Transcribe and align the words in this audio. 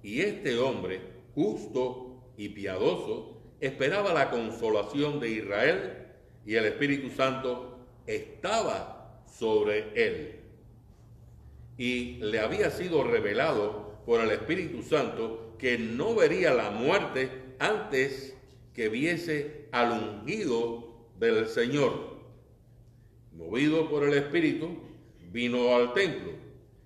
y 0.03 0.21
este 0.21 0.59
hombre, 0.59 1.01
justo 1.35 2.31
y 2.37 2.51
piadoso, 2.51 3.41
esperaba 3.59 4.13
la 4.13 4.29
consolación 4.29 5.19
de 5.19 5.31
Israel, 5.31 6.09
y 6.45 6.57
el 6.57 6.67
Espíritu 6.67 7.09
Santo 7.09 7.79
estaba 8.07 9.25
sobre 9.27 9.93
él. 9.95 10.42
Y 11.83 12.19
le 12.21 12.39
había 12.39 12.71
sido 12.71 13.03
revelado 13.03 14.05
por 14.07 14.21
el 14.21 14.31
Espíritu 14.31 14.85
Santo 14.85 15.57
que 15.59 15.79
no 15.79 16.15
vería 16.15 16.55
la 16.55 16.71
muerte 16.71 17.29
antes 17.59 18.37
que 18.73 18.89
viese 18.89 19.67
al 19.73 19.91
ungido 19.91 21.09
del 21.19 21.49
Señor. 21.49 22.21
Movido 23.33 23.91
por 23.91 24.05
el 24.05 24.15
Espíritu, 24.15 24.79
vino 25.33 25.75
al 25.75 25.93
templo. 25.93 26.31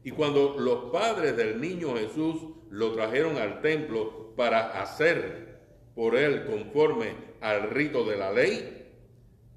Y 0.03 0.13
cuando 0.13 0.57
los 0.59 0.91
padres 0.91 1.37
del 1.37 1.61
niño 1.61 1.95
Jesús 1.97 2.55
lo 2.71 2.93
trajeron 2.93 3.37
al 3.37 3.61
templo 3.61 4.33
para 4.35 4.81
hacer 4.81 5.59
por 5.95 6.17
él 6.17 6.47
conforme 6.47 7.13
al 7.43 7.69
rito 7.69 8.03
de 8.07 8.17
la 8.17 8.33
ley, 8.33 8.87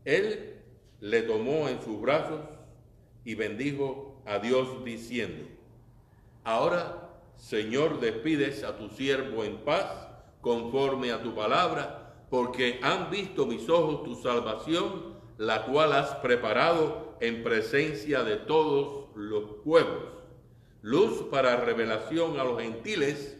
él 0.03 0.57
le 0.99 1.21
tomó 1.21 1.69
en 1.69 1.81
sus 1.81 2.01
brazos 2.01 2.41
y 3.23 3.35
bendijo 3.35 4.08
a 4.29 4.37
Dios 4.37 4.83
diciendo, 4.85 5.47
ahora 6.43 7.09
Señor 7.35 7.99
despides 7.99 8.63
a 8.63 8.77
tu 8.77 8.89
siervo 8.89 9.43
en 9.43 9.57
paz 9.57 10.07
conforme 10.41 11.11
a 11.11 11.23
tu 11.23 11.33
palabra, 11.33 12.13
porque 12.29 12.79
han 12.83 13.09
visto 13.09 13.47
mis 13.47 13.67
ojos 13.69 14.03
tu 14.03 14.15
salvación, 14.15 15.15
la 15.37 15.65
cual 15.65 15.93
has 15.93 16.15
preparado 16.17 17.17
en 17.21 17.43
presencia 17.43 18.23
de 18.23 18.35
todos 18.35 19.07
los 19.15 19.45
pueblos, 19.63 20.13
luz 20.81 21.23
para 21.31 21.55
revelación 21.57 22.39
a 22.39 22.43
los 22.43 22.61
gentiles 22.61 23.37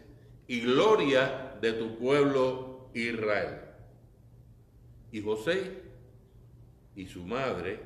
y 0.48 0.60
gloria 0.62 1.56
de 1.60 1.72
tu 1.74 1.98
pueblo 1.98 2.88
Israel. 2.94 3.60
Y 5.12 5.22
José 5.22 5.82
y 6.96 7.06
su 7.06 7.22
madre 7.22 7.80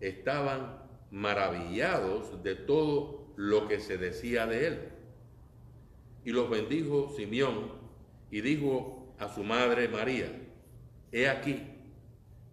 estaban 0.00 0.79
maravillados 1.10 2.42
de 2.42 2.54
todo 2.54 3.32
lo 3.36 3.68
que 3.68 3.80
se 3.80 3.98
decía 3.98 4.46
de 4.46 4.66
él. 4.66 4.88
Y 6.24 6.32
los 6.32 6.50
bendijo 6.50 7.12
Simeón 7.16 7.72
y 8.30 8.40
dijo 8.40 9.14
a 9.18 9.28
su 9.28 9.42
madre 9.42 9.88
María, 9.88 10.30
he 11.12 11.28
aquí, 11.28 11.62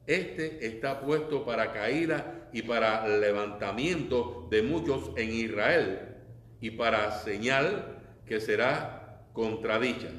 este 0.06 0.66
está 0.66 1.02
puesto 1.02 1.46
para 1.46 1.74
caída 1.74 2.50
y 2.54 2.62
para 2.62 3.08
levantamiento 3.08 4.48
de 4.50 4.64
muchos 4.64 5.12
en 5.18 5.32
Israel 5.34 6.16
y 6.62 6.72
para 6.72 7.12
señal 7.12 8.00
que 8.26 8.40
será 8.40 9.28
contradicha. 9.34 10.10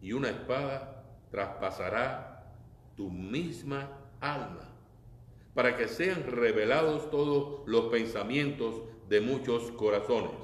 Y 0.00 0.12
una 0.12 0.30
espada 0.30 1.04
traspasará 1.30 2.54
tu 2.96 3.10
misma 3.10 3.90
alma, 4.20 4.67
para 5.58 5.76
que 5.76 5.88
sean 5.88 6.22
revelados 6.30 7.10
todos 7.10 7.66
los 7.66 7.86
pensamientos 7.86 8.76
de 9.08 9.20
muchos 9.20 9.72
corazones. 9.72 10.38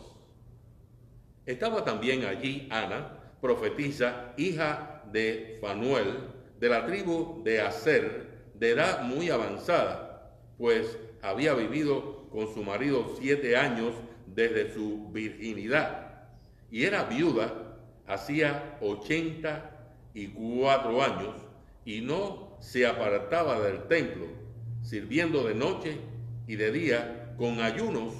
Estaba 1.46 1.84
también 1.84 2.24
allí 2.24 2.66
Ana, 2.68 3.20
profetisa, 3.40 4.32
hija 4.36 5.04
de 5.12 5.56
Fanuel, 5.60 6.16
de 6.58 6.68
la 6.68 6.84
tribu 6.84 7.44
de 7.44 7.60
Aser, 7.60 8.50
de 8.54 8.70
edad 8.70 9.04
muy 9.04 9.30
avanzada, 9.30 10.36
pues 10.58 10.98
había 11.22 11.54
vivido 11.54 12.28
con 12.30 12.52
su 12.52 12.64
marido 12.64 13.14
siete 13.16 13.56
años 13.56 13.94
desde 14.26 14.74
su 14.74 15.12
virginidad, 15.12 16.24
y 16.72 16.86
era 16.86 17.04
viuda 17.04 17.78
hacía 18.08 18.78
ochenta 18.80 19.94
y 20.12 20.26
cuatro 20.26 21.00
años, 21.00 21.36
y 21.84 22.00
no 22.00 22.56
se 22.58 22.84
apartaba 22.84 23.60
del 23.60 23.86
templo, 23.86 24.42
sirviendo 24.84 25.42
de 25.44 25.54
noche 25.54 25.98
y 26.46 26.56
de 26.56 26.70
día 26.70 27.34
con 27.36 27.60
ayunos 27.60 28.14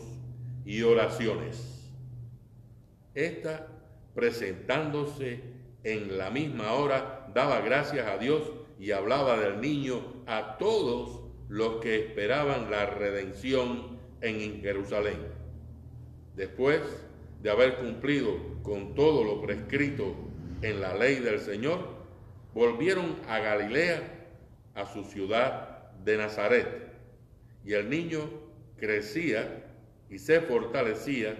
y 0.65 0.83
oraciones. 0.83 1.93
Esta, 3.15 3.69
presentándose 4.15 5.41
en 5.85 6.19
la 6.19 6.31
misma 6.31 6.73
hora, 6.73 7.31
daba 7.35 7.61
gracias 7.61 8.07
a 8.09 8.17
Dios 8.17 8.51
y 8.81 8.91
hablaba 8.91 9.39
del 9.39 9.61
niño 9.61 10.01
a 10.27 10.57
todos 10.59 11.21
los 11.49 11.77
que 11.77 11.97
esperaban 11.97 12.71
la 12.71 12.87
redención 12.87 13.99
en 14.23 14.61
Jerusalén. 14.63 15.19
Después 16.35 16.81
de 17.43 17.51
haber 17.51 17.77
cumplido 17.77 18.33
con 18.63 18.95
todo 18.95 19.23
lo 19.23 19.43
prescrito 19.43 20.15
en 20.63 20.81
la 20.81 20.95
ley 20.95 21.17
del 21.17 21.41
Señor, 21.41 21.87
volvieron 22.55 23.17
a 23.29 23.39
Galilea 23.39 24.31
a 24.75 24.87
su 24.87 25.05
ciudad 25.05 25.74
de 26.05 26.17
Nazaret. 26.17 26.93
Y 27.65 27.73
el 27.73 27.89
niño 27.89 28.21
crecía 28.79 29.65
y 30.11 30.19
se 30.19 30.41
fortalecía 30.41 31.35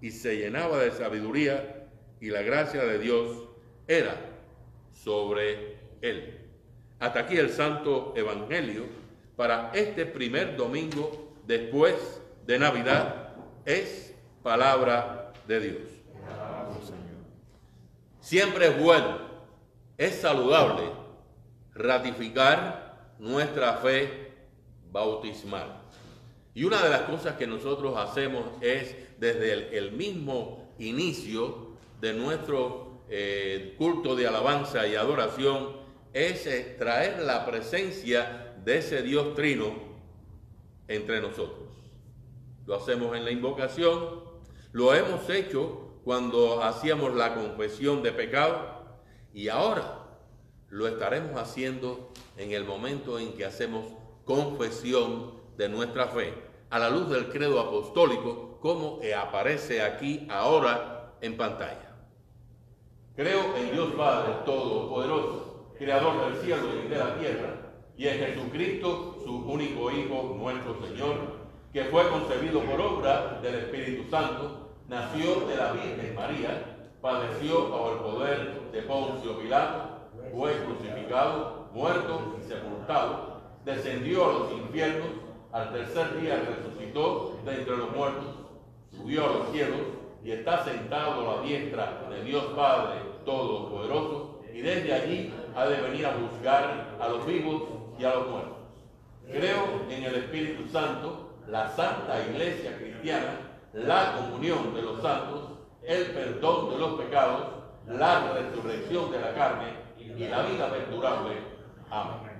y 0.00 0.10
se 0.10 0.36
llenaba 0.36 0.78
de 0.78 0.92
sabiduría 0.92 1.88
y 2.20 2.28
la 2.28 2.42
gracia 2.42 2.84
de 2.84 2.98
Dios 2.98 3.48
era 3.88 4.14
sobre 4.92 5.76
él. 6.02 6.38
Hasta 6.98 7.20
aquí 7.20 7.38
el 7.38 7.50
Santo 7.50 8.12
Evangelio 8.16 8.84
para 9.36 9.70
este 9.72 10.04
primer 10.04 10.56
domingo 10.56 11.34
después 11.46 12.20
de 12.46 12.58
Navidad 12.58 13.34
es 13.64 14.14
palabra 14.42 15.32
de 15.48 15.60
Dios. 15.60 16.00
Siempre 18.20 18.68
es 18.68 18.78
bueno, 18.78 19.18
es 19.96 20.14
saludable 20.16 20.82
ratificar 21.74 22.89
nuestra 23.20 23.74
fe 23.74 24.32
bautismal. 24.90 25.82
Y 26.54 26.64
una 26.64 26.82
de 26.82 26.90
las 26.90 27.02
cosas 27.02 27.36
que 27.36 27.46
nosotros 27.46 27.96
hacemos 27.96 28.44
es 28.60 28.96
desde 29.18 29.76
el, 29.76 29.92
mismo 29.92 30.74
inicio 30.78 31.76
de 32.00 32.14
nuestro 32.14 33.02
eh, 33.08 33.74
culto 33.78 34.16
de 34.16 34.26
alabanza 34.26 34.86
y 34.86 34.96
adoración, 34.96 35.78
es 36.12 36.46
eh, 36.46 36.74
traer 36.78 37.20
la 37.20 37.46
presencia 37.46 38.54
de 38.64 38.78
ese 38.78 39.02
Dios 39.02 39.34
trino 39.34 39.74
entre 40.88 41.20
nosotros. 41.20 41.68
Lo 42.66 42.76
hacemos 42.76 43.16
en 43.16 43.24
la 43.24 43.30
invocación, 43.30 44.24
lo 44.72 44.94
hemos 44.94 45.28
hecho 45.28 45.98
cuando 46.04 46.62
hacíamos 46.62 47.14
la 47.14 47.34
confesión 47.34 48.02
de 48.02 48.12
pecado 48.12 48.80
y 49.34 49.48
ahora 49.48 49.99
lo 50.70 50.86
estaremos 50.86 51.40
haciendo 51.40 52.10
en 52.36 52.52
el 52.52 52.64
momento 52.64 53.18
en 53.18 53.32
que 53.32 53.44
hacemos 53.44 53.84
confesión 54.24 55.32
de 55.56 55.68
nuestra 55.68 56.06
fe, 56.06 56.32
a 56.70 56.78
la 56.78 56.88
luz 56.88 57.10
del 57.10 57.28
credo 57.28 57.60
apostólico, 57.60 58.58
como 58.60 59.00
aparece 59.18 59.82
aquí 59.82 60.26
ahora 60.30 61.14
en 61.20 61.36
pantalla. 61.36 61.96
Creo 63.16 63.56
en 63.56 63.72
Dios 63.72 63.92
Padre 63.96 64.34
Todopoderoso, 64.46 65.72
Creador 65.76 66.26
del 66.26 66.40
cielo 66.42 66.68
y 66.84 66.88
de 66.88 66.96
la 66.96 67.18
tierra, 67.18 67.56
y 67.96 68.06
en 68.06 68.18
Jesucristo, 68.18 69.18
su 69.24 69.36
único 69.38 69.90
Hijo, 69.90 70.36
nuestro 70.38 70.80
Señor, 70.86 71.40
que 71.72 71.84
fue 71.84 72.08
concebido 72.08 72.60
por 72.62 72.80
obra 72.80 73.40
del 73.42 73.56
Espíritu 73.56 74.08
Santo, 74.10 74.70
nació 74.88 75.46
de 75.46 75.56
la 75.56 75.72
Virgen 75.72 76.14
María, 76.14 76.88
padeció 77.00 77.68
bajo 77.70 77.92
el 77.92 77.98
poder 77.98 78.70
de 78.72 78.82
Poncio 78.82 79.38
Pilato, 79.38 79.89
fue 80.32 80.52
crucificado, 80.64 81.68
muerto 81.72 82.36
y 82.38 82.48
sepultado, 82.48 83.40
descendió 83.64 84.24
a 84.24 84.32
los 84.32 84.52
infiernos, 84.52 85.08
al 85.52 85.72
tercer 85.72 86.20
día 86.20 86.42
resucitó 86.46 87.38
de 87.44 87.54
entre 87.54 87.76
los 87.76 87.90
muertos, 87.92 88.34
subió 88.96 89.24
a 89.24 89.32
los 89.38 89.50
cielos 89.52 89.80
y 90.24 90.32
está 90.32 90.64
sentado 90.64 91.20
a 91.20 91.36
la 91.36 91.42
diestra 91.42 92.06
de 92.10 92.24
Dios 92.24 92.44
Padre 92.56 93.00
Todopoderoso, 93.24 94.40
y 94.52 94.60
desde 94.60 94.92
allí 94.92 95.34
ha 95.54 95.66
de 95.66 95.80
venir 95.80 96.06
a 96.06 96.14
juzgar 96.14 96.96
a 97.00 97.08
los 97.08 97.26
vivos 97.26 97.62
y 97.98 98.04
a 98.04 98.14
los 98.14 98.28
muertos. 98.28 98.56
Creo 99.26 99.64
en 99.88 100.04
el 100.04 100.14
Espíritu 100.16 100.68
Santo, 100.70 101.34
la 101.46 101.68
Santa 101.70 102.20
Iglesia 102.28 102.76
Cristiana, 102.78 103.58
la 103.72 104.16
comunión 104.16 104.74
de 104.74 104.82
los 104.82 105.00
santos, 105.00 105.42
el 105.82 106.06
perdón 106.06 106.70
de 106.70 106.78
los 106.78 107.00
pecados, 107.00 107.46
la 107.86 108.32
resurrección 108.32 109.10
de 109.10 109.20
la 109.20 109.34
carne 109.34 109.79
y 110.20 110.28
la 110.28 110.42
vida 110.42 110.70
perdurable. 110.70 111.34
Amén. 111.88 112.30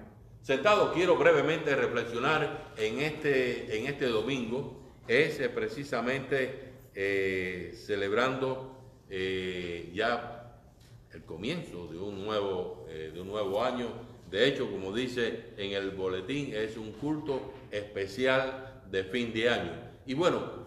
Sentado 0.42 0.92
quiero 0.92 1.16
brevemente 1.16 1.74
reflexionar 1.74 2.72
en 2.76 3.00
este, 3.00 3.78
en 3.78 3.86
este 3.86 4.06
domingo, 4.06 4.82
es 5.08 5.40
eh, 5.40 5.48
precisamente 5.48 6.72
eh, 6.94 7.72
celebrando 7.74 8.76
eh, 9.08 9.90
ya 9.94 10.58
el 11.12 11.24
comienzo 11.24 11.86
de 11.86 11.98
un, 11.98 12.22
nuevo, 12.22 12.86
de 12.88 13.18
un 13.18 13.28
nuevo 13.28 13.64
año. 13.64 13.88
De 14.30 14.46
hecho, 14.46 14.70
como 14.70 14.92
dice 14.92 15.46
en 15.56 15.72
el 15.72 15.90
boletín, 15.90 16.54
es 16.54 16.76
un 16.76 16.92
culto 16.92 17.52
especial 17.70 18.82
de 18.90 19.04
fin 19.04 19.32
de 19.32 19.48
año. 19.48 19.72
Y 20.06 20.14
bueno, 20.14 20.66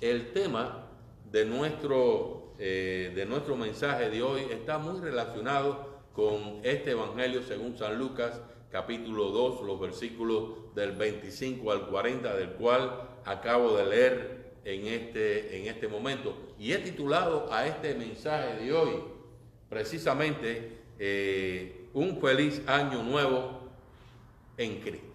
el 0.00 0.32
tema 0.32 0.88
de 1.30 1.46
nuestro, 1.46 2.54
de 2.58 3.26
nuestro 3.26 3.56
mensaje 3.56 4.10
de 4.10 4.22
hoy 4.22 4.42
está 4.50 4.76
muy 4.76 5.00
relacionado 5.00 5.99
con 6.20 6.60
este 6.62 6.90
Evangelio 6.90 7.42
según 7.42 7.78
San 7.78 7.98
Lucas, 7.98 8.38
capítulo 8.70 9.30
2, 9.30 9.62
los 9.62 9.80
versículos 9.80 10.74
del 10.74 10.92
25 10.92 11.72
al 11.72 11.86
40, 11.86 12.36
del 12.36 12.50
cual 12.50 13.08
acabo 13.24 13.74
de 13.78 13.86
leer 13.86 14.52
en 14.66 14.86
este, 14.86 15.58
en 15.58 15.66
este 15.66 15.88
momento. 15.88 16.36
Y 16.58 16.72
he 16.72 16.78
titulado 16.78 17.50
a 17.50 17.66
este 17.66 17.94
mensaje 17.94 18.58
de 18.58 18.70
hoy 18.70 19.02
precisamente 19.70 20.80
eh, 20.98 21.88
Un 21.94 22.20
feliz 22.20 22.60
año 22.66 23.02
nuevo 23.02 23.70
en 24.58 24.78
Cristo. 24.82 25.08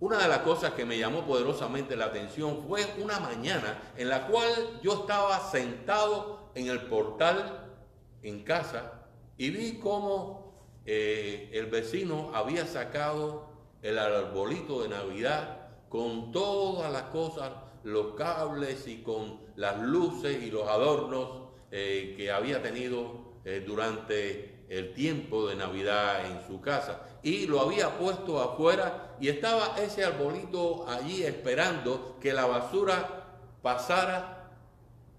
Una 0.00 0.16
de 0.22 0.28
las 0.28 0.38
cosas 0.38 0.72
que 0.72 0.86
me 0.86 0.98
llamó 0.98 1.26
poderosamente 1.26 1.96
la 1.96 2.06
atención 2.06 2.64
fue 2.66 2.86
una 2.96 3.20
mañana 3.20 3.92
en 3.98 4.08
la 4.08 4.26
cual 4.26 4.80
yo 4.82 4.94
estaba 4.94 5.38
sentado 5.50 6.50
en 6.54 6.68
el 6.68 6.80
portal 6.86 7.74
en 8.22 8.42
casa 8.42 8.97
y 9.38 9.50
vi 9.50 9.78
cómo 9.78 10.52
eh, 10.84 11.48
el 11.52 11.66
vecino 11.66 12.32
había 12.34 12.66
sacado 12.66 13.46
el 13.82 13.98
arbolito 13.98 14.82
de 14.82 14.88
Navidad 14.88 15.68
con 15.88 16.32
todas 16.32 16.92
las 16.92 17.04
cosas, 17.04 17.52
los 17.84 18.14
cables 18.16 18.86
y 18.88 19.02
con 19.02 19.38
las 19.54 19.80
luces 19.80 20.42
y 20.42 20.50
los 20.50 20.68
adornos 20.68 21.48
eh, 21.70 22.14
que 22.16 22.32
había 22.32 22.60
tenido 22.60 23.38
eh, 23.44 23.62
durante 23.64 24.64
el 24.68 24.92
tiempo 24.92 25.46
de 25.46 25.54
Navidad 25.54 26.26
en 26.26 26.46
su 26.46 26.60
casa. 26.60 27.02
Y 27.22 27.46
lo 27.46 27.60
había 27.60 27.96
puesto 27.96 28.40
afuera 28.40 29.16
y 29.20 29.28
estaba 29.28 29.76
ese 29.78 30.04
arbolito 30.04 30.86
allí 30.88 31.22
esperando 31.22 32.16
que 32.20 32.32
la 32.32 32.46
basura 32.46 33.38
pasara 33.62 34.50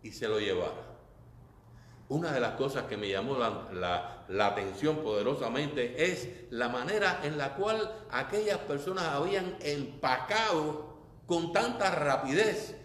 y 0.04 0.12
se 0.12 0.28
lo 0.28 0.40
llevara 0.40 0.89
una 2.10 2.32
de 2.32 2.40
las 2.40 2.54
cosas 2.54 2.86
que 2.86 2.98
me 2.98 3.08
llamó 3.08 3.38
la, 3.38 4.26
atención 4.48 4.98
poderosamente 4.98 6.12
es 6.12 6.28
la 6.50 6.68
manera 6.68 7.22
en 7.24 7.38
la 7.38 7.56
cual 7.56 8.08
aquellas 8.10 8.58
personas 8.58 9.06
habían 9.06 9.56
empacado 9.62 10.98
con 11.28 11.54
tanta 11.54 11.92
rapidez, 11.92 12.76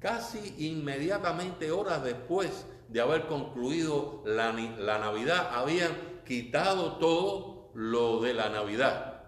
casi 0.00 0.56
inmediatamente 0.58 1.70
horas 1.70 2.02
después 2.02 2.66
de 2.88 3.00
haber 3.00 3.26
concluido 3.26 4.22
la, 4.26 4.52
Navidad, 4.52 5.50
habían 5.52 5.92
quitado 6.26 6.96
todo 6.96 7.70
lo 7.74 8.20
de 8.20 8.34
la 8.34 8.48
Navidad. 8.48 9.22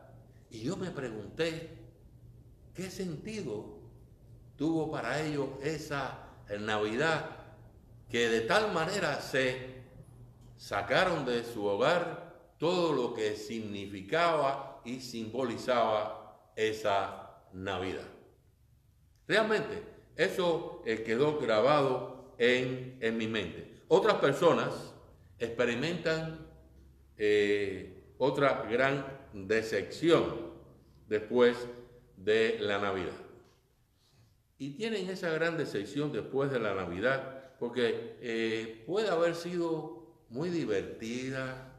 Y 0.51 0.63
yo 0.63 0.77
me 0.77 0.91
pregunté, 0.91 1.79
¿qué 2.75 2.91
sentido 2.91 3.79
tuvo 4.57 4.91
para 4.91 5.21
ellos 5.21 5.51
esa 5.63 6.19
Navidad 6.59 7.36
que 8.11 8.29
de 8.29 8.43
tal 8.43 8.73
manera 8.73 9.21
se 9.21 9.77
sacaron 10.57 11.25
de 11.25 11.45
su 11.45 11.65
hogar 11.65 12.55
todo 12.59 12.93
lo 12.93 13.15
que 13.15 13.37
significaba 13.37 14.81
y 14.85 15.01
simbolizaba 15.01 16.53
esa 16.57 17.43
Navidad. 17.53 18.07
Realmente, 19.27 19.83
eso 20.17 20.83
eh, 20.87 21.03
quedó 21.03 21.39
grabado 21.39 22.35
en, 22.39 22.99
mi 23.17 23.27
mente. 23.27 23.83
Otras 23.89 24.17
personas 24.17 24.95
experimentan 25.39 26.47
eh, 27.19 28.15
otra 28.19 28.67
gran 28.71 29.05
decepción 29.33 30.53
después 31.09 31.57
de 32.17 32.59
la 32.61 32.79
Navidad. 32.79 33.13
Y 34.59 34.71
tienen 34.71 35.11
esa 35.11 35.31
gran 35.31 35.59
decepción 35.59 36.13
después 36.13 36.51
de 36.51 36.61
la 36.61 36.75
Navidad 36.75 37.36
porque 37.59 38.17
eh, 38.21 38.83
puede 38.87 39.09
haber 39.09 39.35
sido 39.35 40.05
muy 40.29 40.51
divertida 40.51 41.73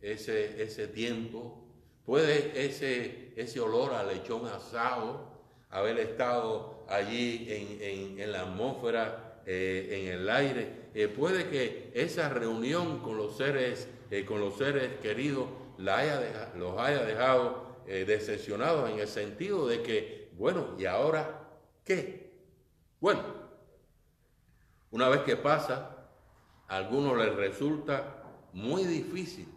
ese, 0.00 0.62
ese 0.62 0.88
tiempo, 0.88 1.64
puede 2.06 2.64
ese, 2.64 3.32
ese 3.36 3.60
olor 3.60 3.92
a 3.92 4.04
lechón 4.04 4.46
asado, 4.46 5.30
haber 5.70 5.98
estado 5.98 6.84
allí 6.88 7.46
en, 7.48 8.32
la 8.32 8.42
atmósfera, 8.42 9.40
eh, 9.46 10.02
en 10.02 10.20
el 10.20 10.30
aire, 10.30 10.68
eh, 10.94 11.08
puede 11.08 11.48
que 11.48 11.90
esa 11.94 12.28
reunión 12.28 13.00
con 13.00 13.16
los 13.16 13.36
seres, 13.36 13.88
con 14.26 14.40
los 14.40 14.58
seres 14.58 14.90
queridos 15.00 15.46
la 15.78 15.98
haya 15.98 16.52
los 16.56 16.78
haya 16.78 17.02
dejado 17.04 17.72
decepcionados 17.86 18.90
en 18.90 19.00
el 19.00 19.08
sentido 19.08 19.66
de 19.66 19.82
que, 19.82 20.28
bueno, 20.36 20.76
¿y 20.78 20.84
ahora 20.84 21.48
qué? 21.84 22.30
Bueno, 23.00 23.41
una 24.92 25.08
vez 25.08 25.22
que 25.22 25.36
pasa, 25.36 26.06
a 26.68 26.76
algunos 26.76 27.16
les 27.16 27.34
resulta 27.34 28.22
muy 28.52 28.84
difícil 28.84 29.48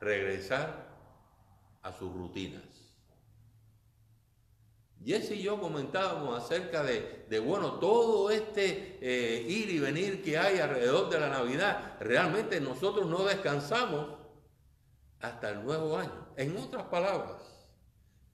regresar 0.00 0.88
a 1.82 1.92
sus 1.92 2.12
rutinas. 2.12 2.62
Jesse 5.04 5.32
y 5.32 5.42
yo 5.42 5.60
comentábamos 5.60 6.42
acerca 6.42 6.82
de, 6.82 7.38
bueno, 7.40 7.74
todo 7.74 8.30
este 8.30 8.98
eh, 9.00 9.46
ir 9.46 9.70
y 9.70 9.78
venir 9.78 10.22
que 10.22 10.38
hay 10.38 10.58
alrededor 10.58 11.10
de 11.10 11.20
la 11.20 11.28
Navidad. 11.28 11.96
Realmente 12.00 12.60
nosotros 12.60 13.06
no 13.06 13.24
descansamos 13.24 14.16
hasta 15.20 15.50
el 15.50 15.64
nuevo 15.64 15.96
año. 15.96 16.28
En 16.36 16.56
otras 16.56 16.84
palabras, 16.84 17.68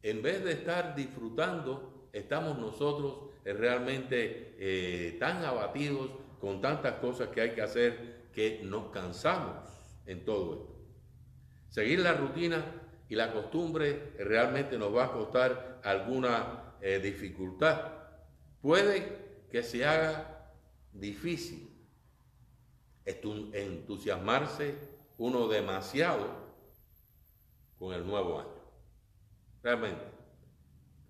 en 0.02 0.22
vez 0.22 0.44
de 0.44 0.52
estar 0.52 0.94
disfrutando, 0.94 2.08
estamos 2.12 2.56
nosotros 2.56 3.29
realmente 3.44 4.54
eh, 4.58 5.16
tan 5.18 5.44
abatidos 5.44 6.10
con 6.40 6.60
tantas 6.60 6.94
cosas 6.94 7.28
que 7.28 7.40
hay 7.40 7.50
que 7.54 7.62
hacer 7.62 8.28
que 8.32 8.60
nos 8.64 8.90
cansamos 8.90 9.56
en 10.06 10.24
todo 10.24 10.54
esto. 10.54 10.70
Seguir 11.68 12.00
la 12.00 12.14
rutina 12.14 12.64
y 13.08 13.14
la 13.14 13.32
costumbre 13.32 14.12
realmente 14.18 14.78
nos 14.78 14.94
va 14.94 15.06
a 15.06 15.12
costar 15.12 15.80
alguna 15.84 16.74
eh, 16.80 16.98
dificultad. 16.98 17.92
Puede 18.60 19.46
que 19.50 19.62
se 19.62 19.84
haga 19.84 20.52
difícil 20.92 21.68
entusiasmarse 23.04 24.74
uno 25.18 25.48
demasiado 25.48 26.28
con 27.78 27.94
el 27.94 28.06
nuevo 28.06 28.38
año. 28.38 28.60
Realmente, 29.62 30.02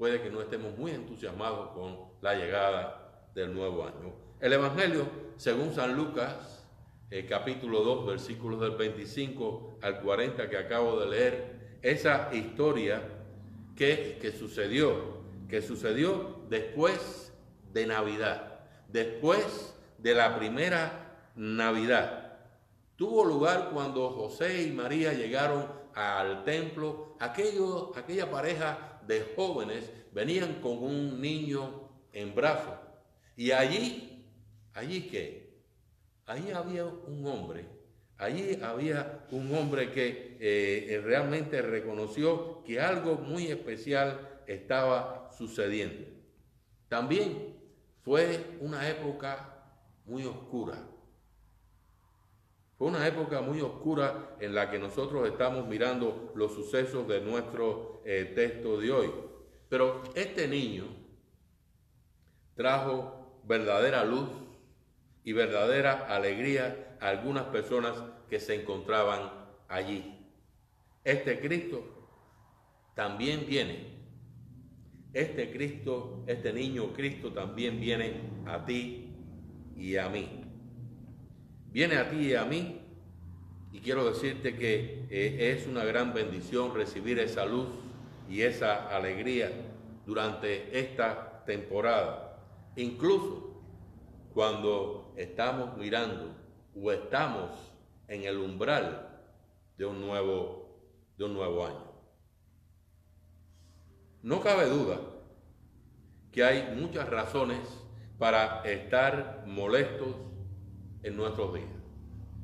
puede 0.01 0.23
que 0.23 0.31
no 0.31 0.41
estemos 0.41 0.79
muy 0.79 0.93
entusiasmados 0.93 1.73
con 1.73 1.95
la 2.23 2.35
llegada 2.35 3.29
del 3.35 3.53
nuevo 3.53 3.85
año. 3.85 4.15
El 4.41 4.55
Evangelio, 4.55 5.07
según 5.37 5.75
San 5.75 5.95
Lucas, 5.95 6.65
el 7.11 7.27
capítulo 7.27 7.83
2, 7.83 8.07
versículos 8.07 8.63
del 8.63 8.77
25 8.77 9.77
al 9.83 10.01
40 10.01 10.49
que 10.49 10.57
acabo 10.57 10.99
de 11.01 11.07
leer, 11.07 11.79
esa 11.83 12.31
historia 12.33 13.03
que, 13.77 14.19
que 14.23 14.33
sucedió, 14.33 15.19
que 15.51 15.61
sucedió 15.61 16.47
después 16.49 17.35
de 17.71 17.87
Navidad, 17.87 18.61
después 18.89 19.77
de 19.99 20.15
la 20.15 20.39
primera 20.39 21.29
Navidad. 21.37 22.39
Tuvo 22.97 23.23
lugar 23.23 23.69
cuando 23.71 24.09
José 24.09 24.63
y 24.63 24.73
María 24.73 25.13
llegaron 25.13 25.67
al 25.95 26.43
templo, 26.45 27.17
aquello, 27.21 27.93
aquella 27.95 28.31
pareja 28.31 28.90
de 29.11 29.35
jóvenes 29.35 29.91
venían 30.13 30.61
con 30.61 30.83
un 30.83 31.21
niño 31.21 31.89
en 32.13 32.35
brazos. 32.35 32.79
Y 33.37 33.51
allí, 33.51 34.25
allí 34.73 35.09
qué? 35.09 35.51
Allí 36.27 36.53
había 36.53 36.85
un 36.85 37.27
hombre, 37.27 37.67
allí 38.17 38.59
había 38.63 39.27
un 39.33 39.53
hombre 39.55 39.91
que 39.91 40.37
eh, 40.39 41.01
realmente 41.03 41.61
reconoció 41.61 42.63
que 42.65 42.81
algo 42.81 43.17
muy 43.17 43.49
especial 43.49 44.43
estaba 44.47 45.31
sucediendo. 45.37 46.07
También 46.89 47.57
fue 48.03 48.59
una 48.61 48.89
época 48.89 49.65
muy 50.05 50.25
oscura. 50.25 50.79
Fue 52.81 52.89
una 52.89 53.07
época 53.07 53.43
muy 53.43 53.61
oscura 53.61 54.37
en 54.41 54.55
la 54.55 54.71
que 54.71 54.79
nosotros 54.79 55.29
estamos 55.29 55.69
mirando 55.69 56.33
los 56.35 56.55
sucesos 56.55 57.07
de 57.07 57.21
nuestro 57.21 58.01
eh, 58.07 58.33
texto 58.35 58.81
de 58.81 58.91
hoy. 58.91 59.11
Pero 59.69 60.03
este 60.15 60.49
niño 60.49 60.85
trajo 62.55 63.43
verdadera 63.45 64.03
luz 64.07 64.31
y 65.25 65.35
verdadera 65.35 66.07
alegría 66.07 66.97
a 67.03 67.09
algunas 67.09 67.45
personas 67.49 68.03
que 68.31 68.41
se 68.41 68.55
encontraban 68.55 69.31
allí. 69.69 70.19
Este 71.05 71.39
Cristo 71.39 71.85
también 72.95 73.45
viene. 73.47 74.07
Este 75.13 75.53
Cristo, 75.53 76.25
este 76.27 76.51
niño 76.55 76.95
Cristo 76.95 77.31
también 77.31 77.79
viene 77.79 78.23
a 78.47 78.65
ti 78.65 79.13
y 79.77 79.99
a 79.99 80.09
mí 80.09 80.40
viene 81.73 81.97
a 81.97 82.09
ti 82.11 82.17
y 82.17 82.35
a 82.35 82.45
mí 82.45 82.81
y 83.73 83.81
quiero 83.81 84.05
decirte 84.05 84.57
que 84.57 85.07
eh, 85.11 85.57
es 85.57 85.67
una 85.67 85.85
gran 85.85 86.13
bendición 86.13 86.75
recibir 86.75 87.19
esa 87.19 87.47
luz 87.47 87.69
y 88.29 88.43
esa 88.43 88.95
alegría 88.95 89.51
durante 90.07 90.79
esta 90.79 91.45
temporada. 91.45 92.37
Incluso 92.77 93.63
cuando 94.35 95.15
estamos 95.17 95.77
mirando 95.77 96.35
o 96.75 96.91
estamos 96.91 97.51
en 98.09 98.25
el 98.25 98.39
umbral 98.39 99.09
de 99.77 99.87
un 99.87 100.01
nuevo, 100.01 100.81
de 101.17 101.25
un 101.25 101.35
nuevo 101.35 101.67
año. 101.67 101.91
No 104.23 104.41
cabe 104.41 104.69
duda 104.69 105.01
que 106.33 106.45
hay 106.45 106.75
muchas 106.77 107.09
razones 107.09 107.61
para 108.19 108.63
estar 108.65 109.45
molestos 109.47 110.15
en 111.03 111.17
nuestros 111.17 111.55
días. 111.55 111.71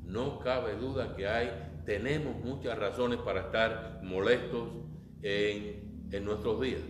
No 0.05 0.39
cabe 0.41 0.77
duda 0.77 1.17
que 1.17 1.27
hay, 1.27 1.83
tenemos 1.85 2.37
muchas 2.45 2.79
razones 2.79 3.19
para 3.21 3.43
estar 3.43 4.01
molestos 4.03 4.69
en, 5.23 6.09
en 6.13 6.25
nuestros 6.25 6.61
días. 6.61 6.83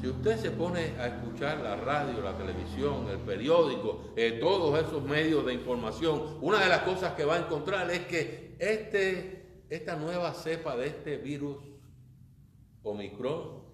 Si 0.00 0.08
usted 0.08 0.36
se 0.36 0.50
pone 0.50 0.92
a 0.98 1.06
escuchar 1.06 1.58
la 1.60 1.76
radio, 1.76 2.20
la 2.20 2.36
televisión, 2.36 3.08
el 3.08 3.18
periódico, 3.18 4.12
eh, 4.14 4.38
todos 4.40 4.78
esos 4.78 5.02
medios 5.02 5.46
de 5.46 5.54
información, 5.54 6.38
una 6.42 6.58
de 6.60 6.68
las 6.68 6.80
cosas 6.80 7.14
que 7.14 7.24
va 7.24 7.36
a 7.36 7.38
encontrar 7.38 7.90
es 7.90 8.00
que 8.00 8.56
este, 8.58 9.64
esta 9.70 9.96
nueva 9.96 10.34
cepa 10.34 10.76
de 10.76 10.88
este 10.88 11.16
virus 11.16 11.56
Omicron 12.82 13.64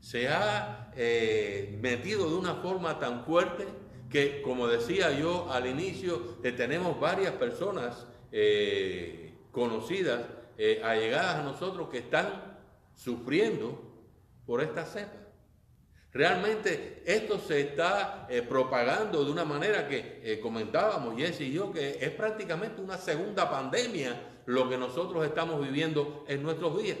se 0.00 0.28
ha 0.28 0.90
eh, 0.96 1.78
metido 1.82 2.30
de 2.30 2.36
una 2.36 2.54
forma 2.54 2.98
tan 2.98 3.24
fuerte 3.24 3.66
que, 4.10 4.42
como 4.42 4.66
decía 4.66 5.12
yo 5.12 5.50
al 5.50 5.66
inicio, 5.66 6.38
eh, 6.42 6.52
tenemos 6.52 6.98
varias 6.98 7.32
personas 7.32 8.06
eh, 8.32 9.34
conocidas, 9.52 10.22
eh, 10.56 10.80
allegadas 10.84 11.36
a 11.36 11.42
nosotros, 11.42 11.88
que 11.88 11.98
están 11.98 12.58
sufriendo 12.94 13.80
por 14.46 14.62
esta 14.62 14.84
cepa. 14.84 15.12
Realmente 16.10 17.02
esto 17.04 17.38
se 17.38 17.60
está 17.60 18.26
propagando 18.48 19.24
de 19.24 19.30
una 19.30 19.44
manera 19.44 19.86
que 19.86 20.40
comentábamos 20.42 21.16
Jesse 21.16 21.42
y 21.42 21.52
yo, 21.52 21.70
que 21.70 21.98
es 22.00 22.10
prácticamente 22.10 22.80
una 22.80 22.96
segunda 22.96 23.48
pandemia 23.48 24.18
lo 24.46 24.70
que 24.70 24.78
nosotros 24.78 25.24
estamos 25.26 25.60
viviendo 25.60 26.24
en 26.26 26.42
nuestros 26.42 26.82
días. 26.82 26.98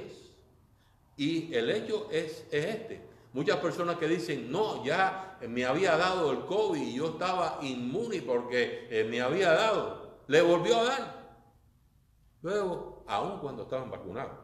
Y 1.16 1.52
el 1.54 1.70
hecho 1.70 2.08
es, 2.12 2.46
es 2.52 2.64
este. 2.66 3.07
Muchas 3.32 3.56
personas 3.58 3.96
que 3.96 4.08
dicen, 4.08 4.50
no, 4.50 4.84
ya 4.84 5.38
me 5.46 5.64
había 5.64 5.96
dado 5.96 6.32
el 6.32 6.46
COVID 6.46 6.80
y 6.80 6.94
yo 6.94 7.10
estaba 7.10 7.58
inmune 7.62 8.22
porque 8.22 8.88
eh, 8.90 9.04
me 9.04 9.20
había 9.20 9.52
dado. 9.52 10.18
Le 10.26 10.42
volvió 10.42 10.78
a 10.78 10.84
dar. 10.84 11.18
Luego, 12.42 13.04
aún 13.06 13.40
cuando 13.40 13.64
estaban 13.64 13.90
vacunados. 13.90 14.38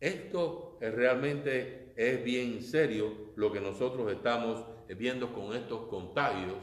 Esto 0.00 0.76
realmente 0.80 1.92
es 1.96 2.22
bien 2.22 2.62
serio 2.62 3.32
lo 3.36 3.50
que 3.50 3.60
nosotros 3.60 4.10
estamos 4.12 4.64
viendo 4.88 5.32
con 5.32 5.54
estos 5.54 5.88
contagios 5.88 6.58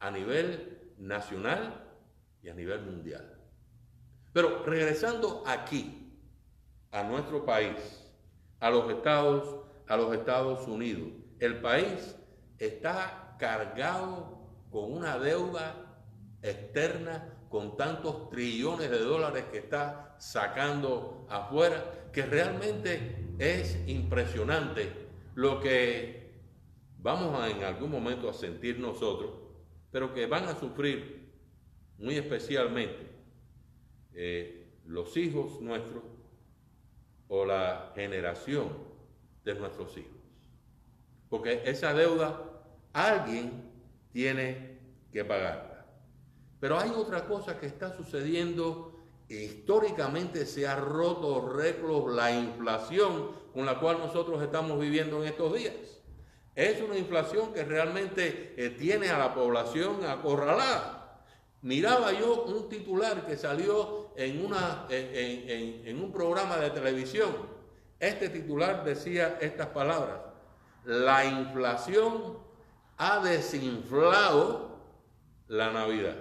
a 0.00 0.10
nivel 0.10 0.92
nacional 0.98 1.84
y 2.42 2.48
a 2.48 2.54
nivel 2.54 2.82
mundial. 2.82 3.38
Pero 4.32 4.62
regresando 4.64 5.42
aquí, 5.46 6.04
a 6.90 7.02
nuestro 7.02 7.44
país, 7.44 7.76
a 8.60 8.70
los 8.70 8.90
Estados 8.90 9.67
a 9.88 9.96
los 9.96 10.14
Estados 10.14 10.66
Unidos. 10.68 11.08
El 11.40 11.60
país 11.60 12.16
está 12.58 13.36
cargado 13.38 14.38
con 14.70 14.92
una 14.92 15.18
deuda 15.18 15.74
externa 16.42 17.34
con 17.48 17.76
tantos 17.76 18.28
trillones 18.28 18.90
de 18.90 18.98
dólares 18.98 19.44
que 19.50 19.58
está 19.58 20.16
sacando 20.18 21.26
afuera, 21.30 22.10
que 22.12 22.26
realmente 22.26 23.34
es 23.38 23.78
impresionante 23.88 24.92
lo 25.34 25.60
que 25.60 26.32
vamos 26.98 27.48
en 27.50 27.62
algún 27.64 27.90
momento 27.90 28.28
a 28.28 28.34
sentir 28.34 28.78
nosotros, 28.78 29.30
pero 29.90 30.12
que 30.12 30.26
van 30.26 30.44
a 30.44 30.58
sufrir 30.58 31.32
muy 31.96 32.16
especialmente 32.16 33.08
eh, 34.12 34.68
los 34.84 35.16
hijos 35.16 35.60
nuestros 35.60 36.02
o 37.28 37.44
la 37.44 37.92
generación 37.94 38.87
de 39.54 39.60
nuestros 39.60 39.96
hijos. 39.96 40.12
Porque 41.28 41.62
esa 41.64 41.94
deuda 41.94 42.42
alguien 42.92 43.70
tiene 44.12 44.78
que 45.12 45.24
pagarla. 45.24 45.86
Pero 46.60 46.78
hay 46.78 46.90
otra 46.90 47.26
cosa 47.26 47.58
que 47.58 47.66
está 47.66 47.96
sucediendo. 47.96 48.94
Históricamente 49.28 50.46
se 50.46 50.66
ha 50.66 50.76
roto 50.76 51.52
récords 51.52 52.14
la 52.14 52.32
inflación 52.32 53.30
con 53.52 53.66
la 53.66 53.78
cual 53.78 53.98
nosotros 53.98 54.42
estamos 54.42 54.78
viviendo 54.80 55.22
en 55.22 55.28
estos 55.28 55.54
días. 55.54 55.74
Es 56.54 56.82
una 56.82 56.98
inflación 56.98 57.52
que 57.52 57.64
realmente 57.64 58.54
eh, 58.56 58.70
tiene 58.70 59.10
a 59.10 59.18
la 59.18 59.34
población 59.34 60.04
acorralada. 60.04 61.22
Miraba 61.62 62.12
yo 62.12 62.44
un 62.44 62.68
titular 62.68 63.26
que 63.26 63.36
salió 63.36 64.12
en, 64.16 64.44
una, 64.44 64.86
en 64.90 66.02
un 66.02 66.12
programa 66.12 66.56
de 66.56 66.70
televisión 66.70 67.57
este 68.00 68.28
titular 68.28 68.84
decía 68.84 69.38
estas 69.40 69.68
palabras, 69.68 70.18
la 70.84 71.24
inflación 71.24 72.38
ha 72.96 73.20
desinflado 73.20 74.78
la 75.48 75.72
Navidad. 75.72 76.16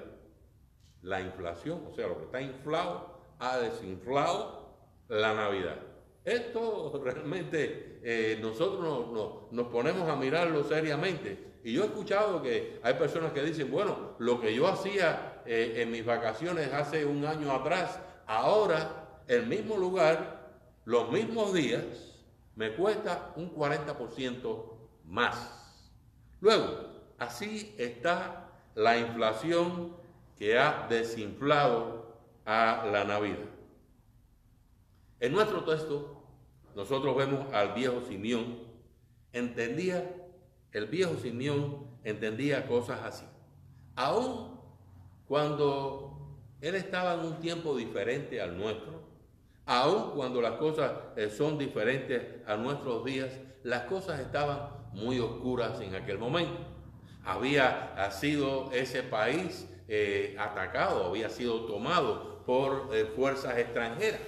La 1.03 1.21
inflación, 1.21 1.83
o 1.89 1.93
sea, 1.93 2.07
lo 2.07 2.17
que 2.17 2.25
está 2.25 2.41
inflado, 2.41 3.19
ha 3.39 3.57
desinflado 3.57 4.75
la 5.07 5.33
Navidad. 5.33 5.77
Esto 6.25 6.99
realmente 7.03 7.99
eh, 8.03 8.39
nosotros 8.41 9.47
nos 9.51 9.67
ponemos 9.67 10.09
a 10.09 10.15
mirarlo 10.15 10.63
seriamente. 10.63 11.59
Y 11.63 11.73
yo 11.73 11.83
he 11.83 11.85
escuchado 11.85 12.41
que 12.41 12.79
hay 12.83 12.93
personas 12.95 13.31
que 13.31 13.43
dicen, 13.43 13.71
bueno, 13.71 14.15
lo 14.19 14.39
que 14.41 14.53
yo 14.53 14.67
hacía 14.67 15.41
eh, 15.45 15.75
en 15.77 15.91
mis 15.91 16.05
vacaciones 16.05 16.73
hace 16.73 17.05
un 17.05 17.25
año 17.25 17.51
atrás, 17.51 17.99
ahora 18.25 19.21
el 19.27 19.47
mismo 19.47 19.77
lugar 19.77 20.36
los 20.87 21.11
mismos 21.11 21.53
días 21.53 21.83
me 22.55 22.73
cuesta 22.73 23.33
un 23.35 23.53
40% 23.53 24.71
más. 25.03 25.85
Luego, 26.39 27.11
así 27.17 27.75
está 27.77 28.53
la 28.73 28.97
inflación 28.97 29.97
que 30.37 30.57
ha 30.57 30.87
desinflado 30.87 32.15
a 32.45 32.87
la 32.89 33.03
Navidad. 33.03 33.49
En 35.19 35.33
nuestro 35.33 35.65
texto, 35.65 36.23
nosotros 36.73 37.17
vemos 37.17 37.53
al 37.53 37.73
viejo 37.73 37.99
Simeón, 38.07 38.57
entendía, 39.33 40.09
el 40.71 40.85
viejo 40.85 41.15
Simeón 41.17 41.85
entendía 42.05 42.65
cosas 42.65 43.01
así. 43.03 43.25
Aún 43.97 44.57
cuando 45.27 46.37
él 46.61 46.75
estaba 46.75 47.15
en 47.15 47.19
un 47.19 47.41
tiempo 47.41 47.75
diferente 47.75 48.39
al 48.39 48.57
nuestro, 48.57 49.06
aun 49.67 50.11
cuando 50.11 50.41
las 50.41 50.53
cosas 50.53 50.93
eh, 51.17 51.29
son 51.29 51.57
diferentes 51.57 52.23
a 52.47 52.55
nuestros 52.55 53.03
días, 53.03 53.31
las 53.63 53.83
cosas 53.83 54.21
estaban 54.21 54.69
muy 54.93 55.19
oscuras 55.19 55.79
en 55.81 55.93
aquel 55.93 56.17
momento. 56.17 56.57
Había 57.25 58.09
sido 58.11 58.71
ese 58.71 59.03
país 59.03 59.67
eh, 59.89 60.37
atacado, 60.39 61.05
había 61.05 61.29
sido 61.29 61.65
tomado 61.65 62.43
por 62.45 62.89
eh, 62.93 63.11
fuerzas 63.13 63.57
extranjeras. 63.57 64.21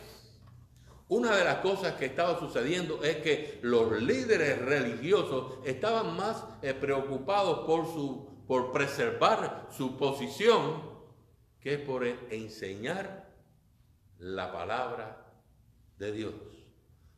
Una 1.08 1.36
de 1.36 1.46
las 1.46 1.60
cosas 1.60 1.94
que 1.94 2.06
estaba 2.06 2.38
sucediendo 2.38 3.02
es 3.02 3.16
que 3.18 3.60
los 3.64 4.00
líderes 4.02 4.62
religiosos 4.62 5.58
estaban 5.66 6.16
más 6.16 6.44
preocupados 6.80 7.66
por, 7.66 7.86
su, 7.86 8.44
por 8.46 8.72
preservar 8.72 9.68
su 9.72 9.98
posición 9.98 10.84
que 11.62 11.80
por 11.80 12.06
enseñar 12.06 13.28
la 14.20 14.52
palabra 14.52 15.19
de 16.00 16.12
Dios. 16.14 16.34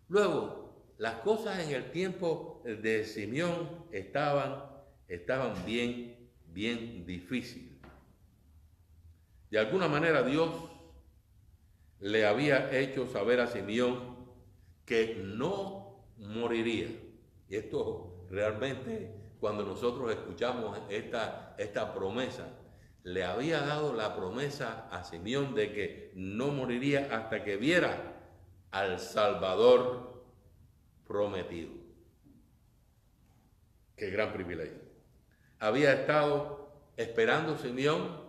Luego, 0.10 0.94
las 0.98 1.16
cosas 1.22 1.60
en 1.60 1.74
el 1.74 1.92
tiempo 1.92 2.62
de 2.66 3.06
Simeón 3.06 3.86
estaban, 3.92 4.66
estaban 5.08 5.54
bien, 5.66 6.30
bien 6.48 7.06
difíciles. 7.06 7.72
De 9.50 9.60
alguna 9.60 9.88
manera 9.88 10.24
Dios 10.24 10.52
le 12.00 12.26
había 12.26 12.78
hecho 12.78 13.06
saber 13.06 13.40
a 13.40 13.48
Simeón 13.48 14.18
que 14.86 15.22
no 15.24 16.06
moriría. 16.18 16.88
Y 17.48 17.56
esto 17.56 18.26
realmente, 18.30 19.14
cuando 19.40 19.64
nosotros 19.64 20.12
escuchamos 20.12 20.80
esta, 20.90 21.56
esta 21.58 21.94
promesa, 21.94 22.48
le 23.04 23.24
había 23.24 23.62
dado 23.62 23.94
la 23.94 24.16
promesa 24.16 24.88
a 24.92 25.04
Simeón 25.04 25.54
de 25.54 25.74
que 25.74 26.12
no 26.16 26.48
moriría 26.48 27.10
hasta 27.12 27.44
que 27.44 27.58
viera 27.58 28.21
al 28.72 29.00
Salvador 29.00 30.24
prometido. 31.08 31.72
Qué 33.96 34.10
gran 34.10 34.34
privilegio. 34.34 34.80
Había 35.60 35.94
estado 35.94 36.72
esperando 36.98 37.58
Simeón 37.58 38.20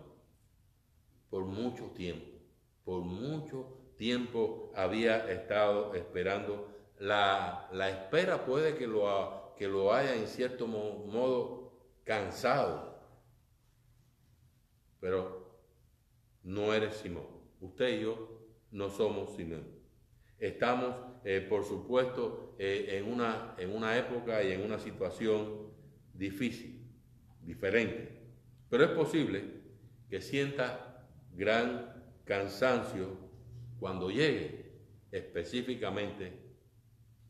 por 1.29 1.45
mucho 1.45 1.85
tiempo. 1.91 2.37
Por 2.83 3.01
mucho 3.01 3.79
tiempo 3.97 4.71
había 4.75 5.31
estado 5.31 5.95
esperando. 5.95 6.69
La, 6.99 7.69
espera 7.89 8.45
puede 8.45 8.75
que 8.75 8.85
lo, 8.85 9.53
que 9.57 9.67
lo 9.67 9.93
haya 9.93 10.15
en 10.15 10.27
cierto 10.27 10.67
modo 10.67 11.71
cansado. 12.03 12.99
Pero 14.99 15.57
no 16.43 16.73
eres 16.73 16.97
Simón. 16.97 17.25
Usted 17.61 17.97
y 17.97 18.01
yo 18.03 18.29
no 18.71 18.89
somos 18.89 19.35
Simón. 19.35 19.72
Estamos, 20.43 20.93
eh, 21.23 21.39
por 21.39 21.63
supuesto, 21.63 22.53
eh, 22.59 22.97
en, 22.97 23.09
una, 23.09 23.55
en 23.57 23.73
una 23.73 23.97
época 23.97 24.43
y 24.43 24.51
en 24.51 24.61
una 24.61 24.77
situación 24.77 25.71
difícil, 26.13 26.85
diferente. 27.41 28.09
Pero 28.69 28.83
es 28.83 28.89
posible 28.91 29.41
que 30.09 30.19
sienta 30.19 31.07
gran 31.33 31.93
cansancio 32.25 33.17
cuando 33.79 34.11
llegue 34.11 34.65
específicamente 35.13 36.33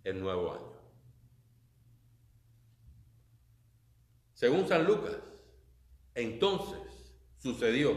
el 0.04 0.20
nuevo 0.20 0.52
año. 0.52 0.74
Según 4.34 4.68
San 4.68 4.86
Lucas, 4.86 5.20
entonces 6.16 7.14
sucedió 7.38 7.96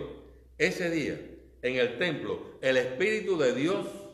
ese 0.59 0.91
día 0.91 1.19
en 1.63 1.77
el 1.77 1.97
templo 1.97 2.59
el 2.61 2.77
Espíritu 2.77 3.39
de 3.39 3.55
Dios 3.55 4.06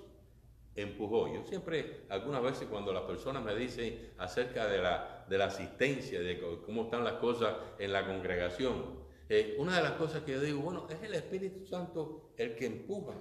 empujó. 0.75 1.33
Yo 1.33 1.45
siempre, 1.45 2.05
algunas 2.09 2.43
veces 2.43 2.69
cuando 2.69 2.93
las 2.93 3.03
personas 3.03 3.43
me 3.43 3.55
dicen 3.55 4.13
acerca 4.19 4.67
de 4.67 4.79
la, 4.79 5.25
de 5.29 5.39
la 5.39 5.47
asistencia, 5.47 6.21
de 6.21 6.41
cómo 6.65 6.85
están 6.85 7.05
las 7.05 7.15
cosas 7.15 7.55
en 7.79 7.93
la 7.93 8.07
congregación, 8.07 9.03
eh, 9.29 9.57
una 9.59 9.77
de 9.77 9.83
las 9.83 9.93
cosas 9.93 10.23
que 10.25 10.33
yo 10.33 10.41
digo, 10.41 10.61
bueno, 10.61 10.87
es 10.91 11.03
el 11.03 11.15
Espíritu 11.15 11.65
Santo 11.65 12.33
el 12.37 12.55
que 12.55 12.67
empuja 12.67 13.15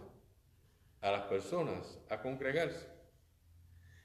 a 1.01 1.11
las 1.11 1.21
personas 1.23 1.99
a 2.09 2.21
congregarse. 2.21 2.87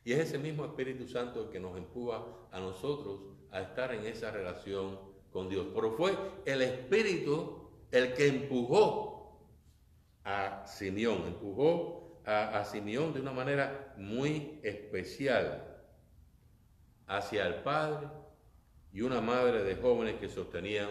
Y 0.05 0.13
es 0.13 0.21
ese 0.21 0.39
mismo 0.39 0.65
Espíritu 0.65 1.09
Santo 1.09 1.43
el 1.43 1.49
que 1.51 1.59
nos 1.59 1.77
empuja 1.77 2.25
a 2.53 2.61
nosotros 2.61 3.21
a 3.51 3.61
estar 3.61 3.93
en 3.93 4.07
esa 4.07 4.31
relación 4.31 4.99
con 5.33 5.49
Dios. 5.49 5.67
Pero 5.75 5.93
fue 5.93 6.17
el 6.45 6.63
Espíritu 6.63 7.71
el 7.91 8.15
que 8.15 8.29
empujó 8.29 9.41
a 10.25 10.65
Simeón, 10.67 11.25
empujó 11.27 12.16
a, 12.27 12.65
Simeón 12.65 13.15
de 13.15 13.21
una 13.21 13.33
manera 13.33 13.95
muy 13.97 14.59
especial 14.65 15.63
hacia 17.07 17.47
el 17.47 17.63
padre 17.63 18.09
y 18.93 19.03
una 19.03 19.21
madre 19.21 19.63
de 19.63 19.77
jóvenes 19.77 20.17
que 20.17 20.29
sostenían 20.29 20.89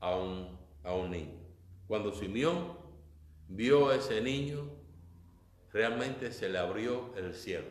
a 0.00 0.16
un, 0.16 0.58
a 0.82 0.94
un 0.94 1.10
niño. 1.10 1.38
Cuando 1.86 2.14
Simeón 2.14 2.78
vio 3.48 3.90
a 3.90 3.96
ese 3.96 4.22
niño, 4.22 4.70
realmente 5.70 6.32
se 6.32 6.48
le 6.48 6.58
abrió 6.58 7.14
el 7.16 7.34
cielo. 7.34 7.68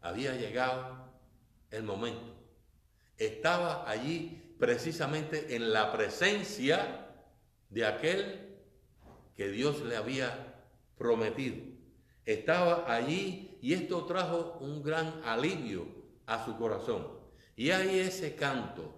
Había 0.00 0.34
llegado 0.34 1.12
el 1.70 1.84
momento. 1.84 2.34
Estaba 3.18 3.88
allí 3.88 4.54
precisamente 4.58 5.54
en 5.54 5.72
la 5.72 5.92
presencia 5.92 7.06
de 7.70 7.86
aquel 7.86 8.56
que 9.36 9.48
Dios 9.48 9.82
le 9.82 9.96
había 9.96 10.45
prometido. 10.96 11.56
Estaba 12.24 12.92
allí 12.92 13.58
y 13.62 13.74
esto 13.74 14.04
trajo 14.04 14.58
un 14.60 14.82
gran 14.82 15.20
alivio 15.24 15.86
a 16.26 16.44
su 16.44 16.56
corazón. 16.56 17.06
Y 17.54 17.70
hay 17.70 18.00
ese 18.00 18.34
canto, 18.34 18.94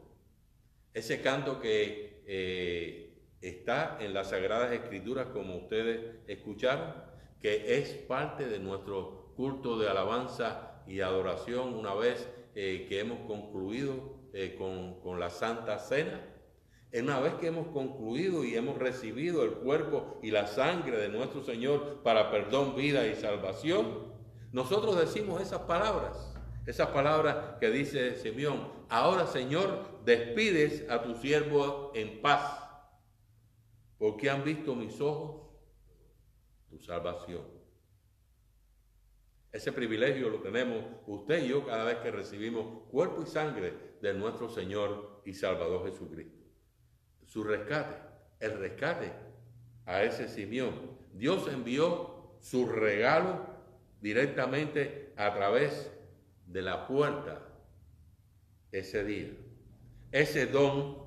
ese 0.94 1.20
canto 1.20 1.60
que 1.60 2.22
eh, 2.26 3.22
está 3.40 3.98
en 4.00 4.14
las 4.14 4.30
Sagradas 4.30 4.72
Escrituras, 4.72 5.28
como 5.28 5.56
ustedes 5.56 6.16
escucharon, 6.26 6.94
que 7.40 7.78
es 7.78 7.90
parte 7.90 8.48
de 8.48 8.58
nuestro 8.58 9.32
culto 9.36 9.78
de 9.78 9.88
alabanza 9.88 10.82
y 10.86 11.00
adoración 11.00 11.74
una 11.74 11.94
vez 11.94 12.28
eh, 12.54 12.86
que 12.88 13.00
hemos 13.00 13.20
concluido 13.26 14.18
eh, 14.32 14.56
con, 14.58 15.00
con 15.00 15.20
la 15.20 15.30
Santa 15.30 15.78
Cena 15.78 16.20
una 16.92 17.20
vez 17.20 17.34
que 17.34 17.48
hemos 17.48 17.68
concluido 17.68 18.44
y 18.44 18.54
hemos 18.54 18.78
recibido 18.78 19.44
el 19.44 19.52
cuerpo 19.52 20.18
y 20.22 20.30
la 20.30 20.46
sangre 20.46 20.96
de 20.96 21.08
nuestro 21.08 21.42
Señor 21.42 22.02
para 22.02 22.30
perdón, 22.30 22.74
vida 22.74 23.06
y 23.06 23.14
salvación, 23.14 24.14
nosotros 24.52 24.98
decimos 24.98 25.42
esas 25.42 25.60
palabras, 25.62 26.34
esas 26.66 26.88
palabras 26.88 27.58
que 27.60 27.70
dice 27.70 28.16
Simeón, 28.16 28.72
ahora 28.88 29.26
Señor, 29.26 30.00
despides 30.04 30.88
a 30.88 31.02
tu 31.02 31.14
siervo 31.14 31.92
en 31.94 32.22
paz, 32.22 32.58
porque 33.98 34.30
han 34.30 34.42
visto 34.42 34.74
mis 34.74 34.98
ojos 35.00 35.46
tu 36.70 36.78
salvación. 36.78 37.42
Ese 39.52 39.72
privilegio 39.72 40.28
lo 40.30 40.40
tenemos 40.40 40.84
usted 41.06 41.44
y 41.44 41.48
yo 41.48 41.66
cada 41.66 41.84
vez 41.84 41.96
que 41.96 42.10
recibimos 42.10 42.84
cuerpo 42.90 43.22
y 43.22 43.26
sangre 43.26 43.96
de 44.00 44.14
nuestro 44.14 44.48
Señor 44.48 45.22
y 45.24 45.34
Salvador 45.34 45.90
Jesucristo 45.90 46.37
su 47.28 47.44
rescate, 47.44 47.96
el 48.40 48.58
rescate 48.58 49.12
a 49.86 50.02
ese 50.02 50.28
Simeón. 50.28 50.98
Dios 51.12 51.48
envió 51.52 52.36
su 52.40 52.66
regalo 52.66 53.46
directamente 54.00 55.12
a 55.16 55.32
través 55.34 55.90
de 56.46 56.62
la 56.62 56.86
puerta 56.86 57.40
ese 58.72 59.04
día. 59.04 59.30
Ese 60.10 60.46
don 60.46 60.98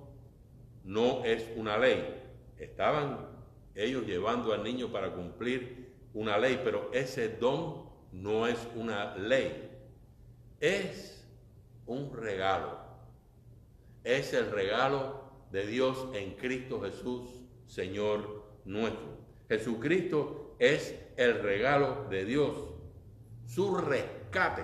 no 0.83 1.25
es 1.25 1.47
una 1.55 1.77
ley. 1.77 2.21
Estaban 2.57 3.27
ellos 3.73 4.05
llevando 4.05 4.53
al 4.53 4.63
niño 4.63 4.91
para 4.91 5.11
cumplir 5.13 5.91
una 6.13 6.37
ley, 6.37 6.61
pero 6.63 6.91
ese 6.93 7.29
don 7.29 7.89
no 8.11 8.45
es 8.45 8.59
una 8.75 9.15
ley. 9.17 9.69
Es 10.59 11.25
un 11.87 12.13
regalo. 12.13 12.79
Es 14.03 14.33
el 14.33 14.51
regalo 14.51 15.30
de 15.51 15.67
Dios 15.67 16.07
en 16.13 16.31
Cristo 16.35 16.81
Jesús, 16.81 17.29
Señor 17.67 18.43
nuestro. 18.65 19.17
Jesucristo 19.49 20.55
es 20.59 20.95
el 21.17 21.41
regalo 21.41 22.07
de 22.09 22.25
Dios, 22.25 22.55
su 23.45 23.75
rescate, 23.75 24.63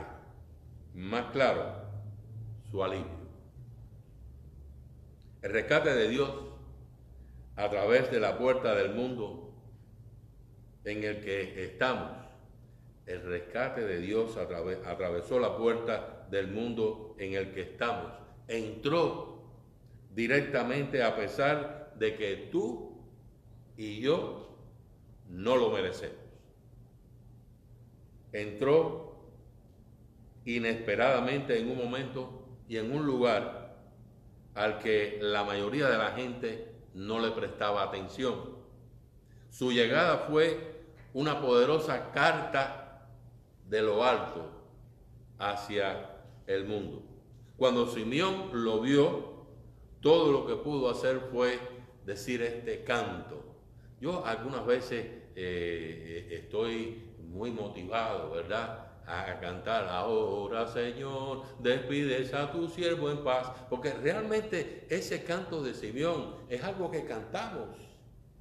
más 0.93 1.32
claro, 1.32 1.84
su 2.71 2.84
alivio. 2.84 3.17
El 5.41 5.52
rescate 5.52 5.93
de 5.93 6.08
Dios 6.08 6.32
a 7.56 7.69
través 7.69 8.10
de 8.12 8.19
la 8.19 8.38
puerta 8.38 8.76
del 8.76 8.93
mundo 8.93 9.54
en 10.84 11.04
el 11.04 11.19
que 11.21 11.65
estamos. 11.65 12.12
El 13.06 13.23
rescate 13.23 13.82
de 13.82 14.00
Dios 14.00 14.38
atravesó 14.38 15.39
la 15.39 15.58
puerta 15.58 16.28
del 16.30 16.47
mundo 16.47 17.15
en 17.19 17.34
el 17.34 17.54
que 17.54 17.62
estamos. 17.62 18.12
Entró 18.47 19.37
directamente 20.17 21.03
a 21.03 21.15
pesar 21.15 21.93
de 21.99 22.15
que 22.15 22.49
tú 22.51 22.97
y 23.77 24.01
yo 24.01 24.58
no 25.30 25.56
lo 25.56 25.69
merecemos. 25.69 26.17
Entró 28.32 29.15
inesperadamente 30.43 31.60
en 31.60 31.69
un 31.69 31.77
momento 31.77 32.47
y 32.67 32.77
en 32.77 32.91
un 32.91 33.06
lugar 33.06 33.77
al 34.56 34.80
que 34.80 35.19
la 35.21 35.43
mayoría 35.43 35.88
de 35.88 35.99
la 35.99 36.13
gente 36.13 36.73
no 36.95 37.19
le 37.19 37.30
prestaba 37.30 37.84
atención. 37.84 38.58
Su 39.51 39.71
llegada 39.71 40.25
fue 40.27 40.82
una 41.13 41.39
poderosa 41.39 42.12
carta 42.12 43.08
de 43.69 43.84
lo 43.84 44.03
alto 44.03 44.49
hacia 45.38 46.10
el 46.47 46.65
mundo. 46.65 47.03
Cuando 47.56 47.86
Simeón 47.86 48.49
lo 48.63 48.82
vio, 48.82 49.37
todo 50.02 50.32
lo 50.32 50.46
que 50.46 50.56
pudo 50.56 50.90
hacer 50.90 51.20
fue 51.32 51.60
decir 52.06 52.42
este 52.42 52.84
canto. 52.84 53.44
Yo 54.00 54.26
algunas 54.26 54.66
veces 54.66 55.06
eh, 55.36 56.30
estoy 56.32 57.04
muy 57.20 57.52
motivado, 57.52 58.32
¿verdad? 58.32 58.86
A 59.06 59.40
cantar 59.40 59.88
ahora, 59.88 60.68
Señor, 60.68 61.44
despides 61.60 62.34
a 62.34 62.52
tu 62.52 62.68
siervo 62.68 63.10
en 63.10 63.24
paz, 63.24 63.52
porque 63.70 63.94
realmente 63.94 64.86
ese 64.90 65.24
canto 65.24 65.64
de 65.64 65.74
Simeón 65.74 66.36
es 66.50 66.64
algo 66.64 66.92
que 66.92 67.06
cantamos 67.06 67.70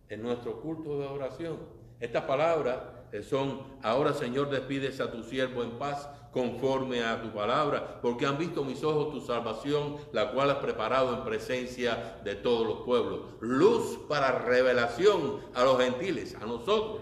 en 0.08 0.22
nuestro 0.22 0.60
culto 0.60 0.98
de 0.98 1.06
oración. 1.06 1.58
Estas 2.00 2.24
palabras 2.24 2.78
son, 3.22 3.62
ahora 3.82 4.12
Señor, 4.12 4.50
despides 4.50 5.00
a 5.00 5.10
tu 5.10 5.22
siervo 5.22 5.62
en 5.62 5.78
paz 5.78 6.08
conforme 6.36 7.02
a 7.02 7.22
tu 7.22 7.30
palabra, 7.32 7.98
porque 8.02 8.26
han 8.26 8.36
visto 8.36 8.62
mis 8.62 8.84
ojos 8.84 9.10
tu 9.10 9.22
salvación, 9.22 9.96
la 10.12 10.32
cual 10.32 10.50
has 10.50 10.58
preparado 10.58 11.16
en 11.16 11.24
presencia 11.24 12.20
de 12.24 12.34
todos 12.34 12.66
los 12.66 12.80
pueblos. 12.84 13.20
Luz 13.40 14.00
para 14.06 14.40
revelación 14.40 15.40
a 15.54 15.64
los 15.64 15.78
gentiles, 15.80 16.34
a 16.34 16.44
nosotros, 16.44 17.00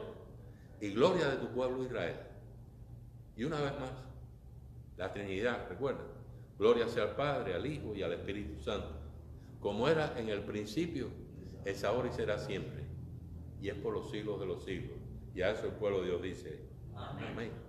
y 0.81 0.91
gloria 0.91 1.31
de 1.31 1.39
tu 1.39 1.49
pueblo 1.49 1.83
Israel. 1.83 2.15
Y 3.37 3.43
una 3.43 3.61
vez 3.61 3.73
más, 3.73 3.91
la 4.97 5.13
Trinidad, 5.13 5.67
recuerda, 5.69 6.05
gloria 6.57 6.87
sea 6.87 7.03
al 7.03 7.17
Padre, 7.17 7.57
al 7.57 7.67
Hijo 7.67 7.93
y 7.93 8.05
al 8.05 8.13
Espíritu 8.13 8.63
Santo, 8.63 8.93
como 9.59 9.89
era 9.89 10.15
en 10.17 10.29
el 10.29 10.43
principio, 10.43 11.09
es 11.65 11.83
ahora 11.83 12.09
y 12.09 12.13
será 12.13 12.39
siempre, 12.39 12.85
y 13.61 13.69
es 13.69 13.75
por 13.75 13.95
los 13.95 14.13
siglos 14.13 14.39
de 14.39 14.47
los 14.47 14.63
siglos. 14.63 14.97
Y 15.35 15.43
a 15.43 15.51
eso 15.51 15.67
el 15.67 15.73
pueblo 15.73 16.03
de 16.03 16.07
Dios 16.07 16.23
dice, 16.23 16.61
amén. 16.95 17.64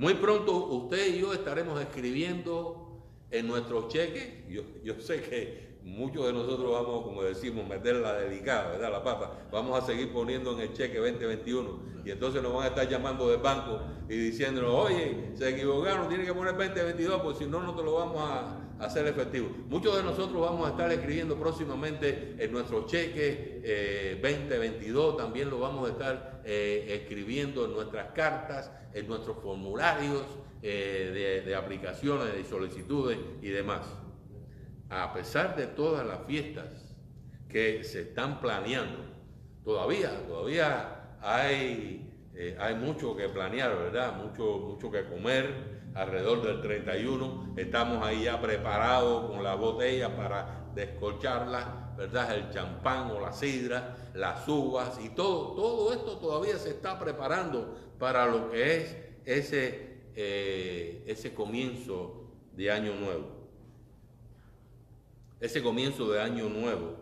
Muy 0.00 0.14
pronto 0.14 0.56
usted 0.56 1.14
y 1.14 1.20
yo 1.20 1.34
estaremos 1.34 1.78
escribiendo 1.78 2.88
en 3.30 3.46
nuestros 3.46 3.88
cheques. 3.88 4.48
Yo, 4.48 4.62
yo 4.82 4.98
sé 4.98 5.20
que 5.20 5.76
muchos 5.84 6.24
de 6.24 6.32
nosotros 6.32 6.72
vamos, 6.72 7.04
como 7.04 7.22
decimos, 7.22 7.68
meter 7.68 7.96
la 7.96 8.14
delicada, 8.14 8.70
¿verdad? 8.70 8.92
La 8.92 9.04
papa. 9.04 9.40
Vamos 9.52 9.78
a 9.78 9.84
seguir 9.84 10.10
poniendo 10.10 10.52
en 10.52 10.60
el 10.60 10.72
cheque 10.72 10.96
2021. 10.96 12.00
Y 12.06 12.12
entonces 12.12 12.42
nos 12.42 12.54
van 12.54 12.62
a 12.62 12.66
estar 12.68 12.88
llamando 12.88 13.28
del 13.28 13.42
banco 13.42 13.78
y 14.08 14.16
diciéndonos, 14.16 14.72
oye, 14.72 15.32
se 15.34 15.50
equivocaron, 15.50 16.08
tiene 16.08 16.24
que 16.24 16.32
poner 16.32 16.56
2022, 16.56 17.20
porque 17.20 17.44
si 17.44 17.50
no, 17.50 17.62
no 17.62 17.74
te 17.74 17.82
lo 17.82 17.96
vamos 17.96 18.22
a, 18.22 18.58
hacer 18.80 19.06
efectivo. 19.06 19.48
Muchos 19.68 19.96
de 19.96 20.02
nosotros 20.02 20.40
vamos 20.40 20.66
a 20.66 20.70
estar 20.70 20.90
escribiendo 20.90 21.38
próximamente 21.38 22.36
en 22.38 22.50
nuestro 22.50 22.86
cheque 22.86 24.18
2022, 24.22 25.14
eh, 25.14 25.16
también 25.18 25.50
lo 25.50 25.60
vamos 25.60 25.88
a 25.88 25.92
estar 25.92 26.40
eh, 26.44 27.00
escribiendo 27.00 27.66
en 27.66 27.72
nuestras 27.72 28.12
cartas, 28.12 28.72
en 28.94 29.06
nuestros 29.06 29.36
formularios 29.42 30.24
eh, 30.62 31.42
de, 31.44 31.54
aplicaciones, 31.54 32.34
de 32.34 32.44
solicitudes 32.44 33.18
y 33.42 33.48
demás. 33.48 33.82
A 34.88 35.12
pesar 35.12 35.56
de 35.56 35.66
todas 35.66 36.06
las 36.06 36.26
fiestas 36.26 36.96
que 37.48 37.84
se 37.84 38.02
están 38.02 38.40
planeando, 38.40 38.98
todavía, 39.62 40.26
todavía 40.26 41.18
hay, 41.20 42.10
hay 42.58 42.74
mucho 42.76 43.14
que 43.14 43.28
planear, 43.28 43.76
¿verdad? 43.76 44.16
Mucho, 44.16 44.58
mucho 44.58 44.90
que 44.90 45.04
comer 45.04 45.79
alrededor 45.94 46.42
del 46.42 46.60
31. 46.60 47.54
Estamos 47.56 48.04
ahí 48.04 48.24
ya 48.24 48.40
preparados 48.40 49.30
con 49.30 49.42
la 49.42 49.54
botella 49.54 50.14
para 50.16 50.70
descolcharla, 50.74 51.94
¿verdad? 51.96 52.36
El 52.36 52.50
champán 52.50 53.10
o 53.10 53.20
la 53.20 53.32
sidra, 53.32 53.96
las 54.14 54.46
uvas 54.48 54.98
y 55.02 55.10
todo, 55.10 55.54
todo 55.54 55.92
esto 55.92 56.18
todavía 56.18 56.58
se 56.58 56.70
está 56.70 56.98
preparando 56.98 57.76
para 57.98 58.26
lo 58.26 58.50
que 58.50 58.76
es 58.76 58.96
ese, 59.24 60.10
eh, 60.14 61.04
ese 61.06 61.34
comienzo 61.34 62.24
de 62.52 62.70
año 62.70 62.94
nuevo. 62.94 63.40
Ese 65.40 65.62
comienzo 65.62 66.10
de 66.10 66.20
año 66.20 66.48
nuevo 66.48 66.96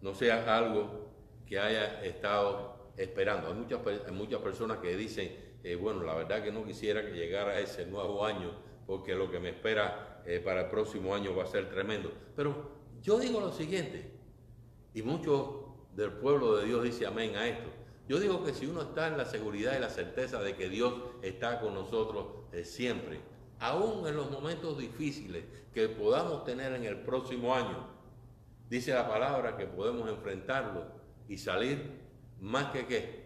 no 0.00 0.14
sea 0.14 0.56
algo 0.56 1.10
que 1.46 1.58
haya 1.58 2.02
estado 2.02 2.92
esperando. 2.96 3.48
Hay 3.48 3.54
muchas, 3.54 3.80
hay 4.06 4.12
muchas 4.12 4.40
personas 4.40 4.78
que 4.78 4.96
dicen, 4.96 5.51
eh, 5.64 5.76
bueno, 5.76 6.02
la 6.02 6.14
verdad 6.14 6.42
que 6.42 6.52
no 6.52 6.64
quisiera 6.64 7.04
que 7.04 7.12
llegara 7.12 7.60
ese 7.60 7.86
nuevo 7.86 8.24
año, 8.24 8.52
porque 8.86 9.14
lo 9.14 9.30
que 9.30 9.38
me 9.38 9.50
espera 9.50 10.22
eh, 10.26 10.40
para 10.40 10.62
el 10.62 10.70
próximo 10.70 11.14
año 11.14 11.34
va 11.34 11.44
a 11.44 11.46
ser 11.46 11.70
tremendo. 11.70 12.12
Pero 12.34 12.70
yo 13.02 13.18
digo 13.18 13.40
lo 13.40 13.52
siguiente, 13.52 14.10
y 14.94 15.02
muchos 15.02 15.50
del 15.94 16.12
pueblo 16.12 16.56
de 16.56 16.66
Dios 16.66 16.82
dice 16.84 17.06
amén 17.06 17.36
a 17.36 17.46
esto. 17.46 17.70
Yo 18.08 18.18
digo 18.18 18.44
que 18.44 18.52
si 18.52 18.66
uno 18.66 18.82
está 18.82 19.08
en 19.08 19.16
la 19.16 19.24
seguridad 19.24 19.76
y 19.76 19.80
la 19.80 19.88
certeza 19.88 20.42
de 20.42 20.54
que 20.56 20.68
Dios 20.68 20.94
está 21.22 21.60
con 21.60 21.74
nosotros 21.74 22.26
eh, 22.52 22.64
siempre, 22.64 23.20
aún 23.60 24.06
en 24.06 24.16
los 24.16 24.30
momentos 24.30 24.78
difíciles 24.78 25.44
que 25.72 25.88
podamos 25.88 26.44
tener 26.44 26.72
en 26.72 26.84
el 26.84 26.98
próximo 27.00 27.54
año, 27.54 27.88
dice 28.68 28.92
la 28.92 29.08
palabra 29.08 29.56
que 29.56 29.66
podemos 29.66 30.08
enfrentarlo 30.08 30.86
y 31.28 31.38
salir 31.38 32.00
más 32.40 32.72
que 32.72 32.86
qué? 32.86 33.21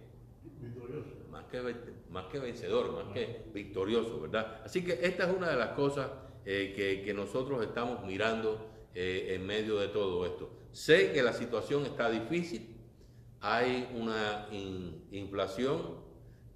Más 2.11 2.27
que 2.27 2.39
vencedor, 2.39 2.93
más 2.93 3.13
que 3.13 3.45
victorioso, 3.53 4.21
¿verdad? 4.21 4.63
Así 4.65 4.85
que 4.85 4.99
esta 5.03 5.29
es 5.29 5.37
una 5.37 5.51
de 5.51 5.57
las 5.57 5.71
cosas 5.71 6.11
eh, 6.45 7.03
que, 7.05 7.13
nosotros 7.13 7.63
estamos 7.63 8.05
mirando 8.05 8.71
eh, 8.95 9.35
en 9.35 9.47
medio 9.47 9.79
de 9.79 9.89
todo 9.89 10.25
esto. 10.25 10.51
Sé 10.73 11.13
que 11.13 11.23
la 11.23 11.33
situación 11.33 11.85
está 11.87 12.11
difícil, 12.11 12.77
hay 13.41 13.89
una 13.95 14.49
inflación 15.11 16.05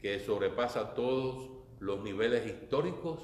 que 0.00 0.20
sobrepasa 0.20 0.94
todos 0.94 1.50
los 1.80 2.02
niveles 2.02 2.46
históricos, 2.46 3.20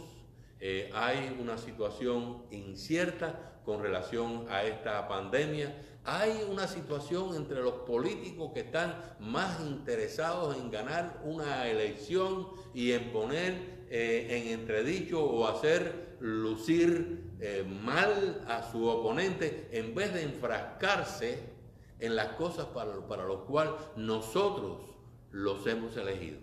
eh, 0.59 0.90
hay 0.94 1.37
una 1.40 1.59
situación 1.59 2.44
incierta 2.50 3.61
con 3.64 3.83
relación 3.83 4.46
a 4.48 4.64
esta 4.64 5.07
pandemia, 5.07 5.95
hay 6.06 6.46
una 6.48 6.68
situación 6.68 7.34
entre 7.34 7.60
los 7.60 7.74
políticos 7.80 8.52
que 8.54 8.60
están 8.60 8.94
más 9.18 9.60
interesados 9.60 10.56
en 10.56 10.70
ganar 10.70 11.20
una 11.24 11.68
elección 11.68 12.48
y 12.72 12.92
en 12.92 13.10
poner 13.10 13.86
eh, 13.90 14.28
en 14.30 14.60
entredicho 14.60 15.22
o 15.22 15.48
hacer 15.48 16.16
lucir 16.20 17.24
eh, 17.40 17.64
mal 17.82 18.44
a 18.46 18.70
su 18.70 18.86
oponente 18.86 19.68
en 19.72 19.96
vez 19.96 20.14
de 20.14 20.22
enfrascarse 20.22 21.40
en 21.98 22.14
las 22.14 22.28
cosas 22.34 22.66
para, 22.66 23.06
para 23.08 23.26
las 23.26 23.38
cuales 23.38 23.72
nosotros 23.96 24.82
los 25.32 25.66
hemos 25.66 25.96
elegido. 25.96 26.38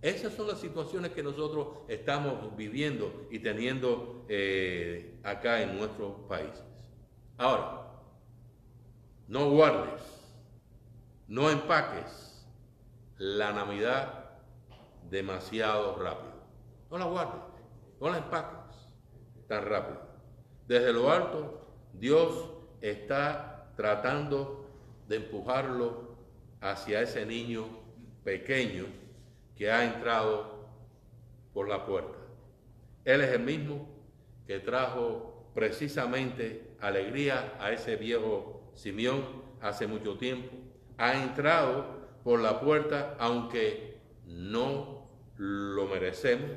Esas 0.00 0.32
son 0.32 0.48
las 0.48 0.58
situaciones 0.58 1.12
que 1.12 1.22
nosotros 1.22 1.68
estamos 1.86 2.56
viviendo 2.56 3.28
y 3.30 3.40
teniendo 3.40 4.24
eh, 4.28 5.18
acá 5.22 5.62
en 5.62 5.76
nuestros 5.76 6.14
países. 6.28 6.62
Ahora, 7.36 7.91
no 9.32 9.48
guardes, 9.48 10.02
no 11.26 11.48
empaques 11.48 12.46
la 13.16 13.50
Navidad 13.50 14.28
demasiado 15.08 15.96
rápido. 15.96 16.34
No 16.90 16.98
la 16.98 17.06
guardes, 17.06 17.40
no 17.98 18.10
la 18.10 18.18
empaques 18.18 18.76
tan 19.48 19.64
rápido. 19.64 20.02
Desde 20.68 20.92
lo 20.92 21.10
alto, 21.10 21.66
Dios 21.94 22.50
está 22.82 23.72
tratando 23.74 24.66
de 25.08 25.16
empujarlo 25.16 26.14
hacia 26.60 27.00
ese 27.00 27.24
niño 27.24 27.64
pequeño 28.24 28.84
que 29.56 29.72
ha 29.72 29.86
entrado 29.86 30.68
por 31.54 31.70
la 31.70 31.86
puerta. 31.86 32.18
Él 33.06 33.22
es 33.22 33.30
el 33.30 33.40
mismo 33.40 33.88
que 34.46 34.60
trajo 34.60 35.48
precisamente 35.54 36.76
alegría 36.82 37.56
a 37.58 37.72
ese 37.72 37.96
viejo 37.96 38.61
Simeón 38.74 39.42
hace 39.60 39.86
mucho 39.86 40.16
tiempo, 40.16 40.56
ha 40.98 41.14
entrado 41.14 42.02
por 42.24 42.40
la 42.40 42.60
puerta 42.60 43.16
aunque 43.18 43.98
no 44.26 45.08
lo 45.36 45.86
merecemos. 45.86 46.50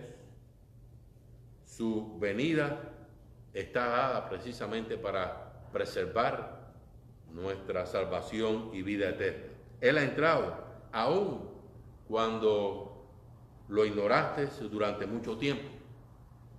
Su 1.65 2.17
venida 2.19 2.79
está 3.53 3.87
dada 3.87 4.29
precisamente 4.29 4.97
para 4.97 5.69
preservar 5.71 6.73
nuestra 7.33 7.85
salvación 7.85 8.69
y 8.73 8.81
vida 8.81 9.09
eterna. 9.09 9.47
Él 9.81 9.97
ha 9.97 10.03
entrado 10.03 10.63
aún 10.91 11.49
cuando 12.07 12.95
lo 13.67 13.85
ignoraste 13.85 14.47
durante 14.67 15.05
mucho 15.05 15.37
tiempo. 15.37 15.67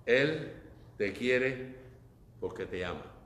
Él 0.05 0.53
te 0.97 1.13
quiere 1.13 1.75
porque 2.39 2.65
te 2.65 2.85
ama. 2.85 3.16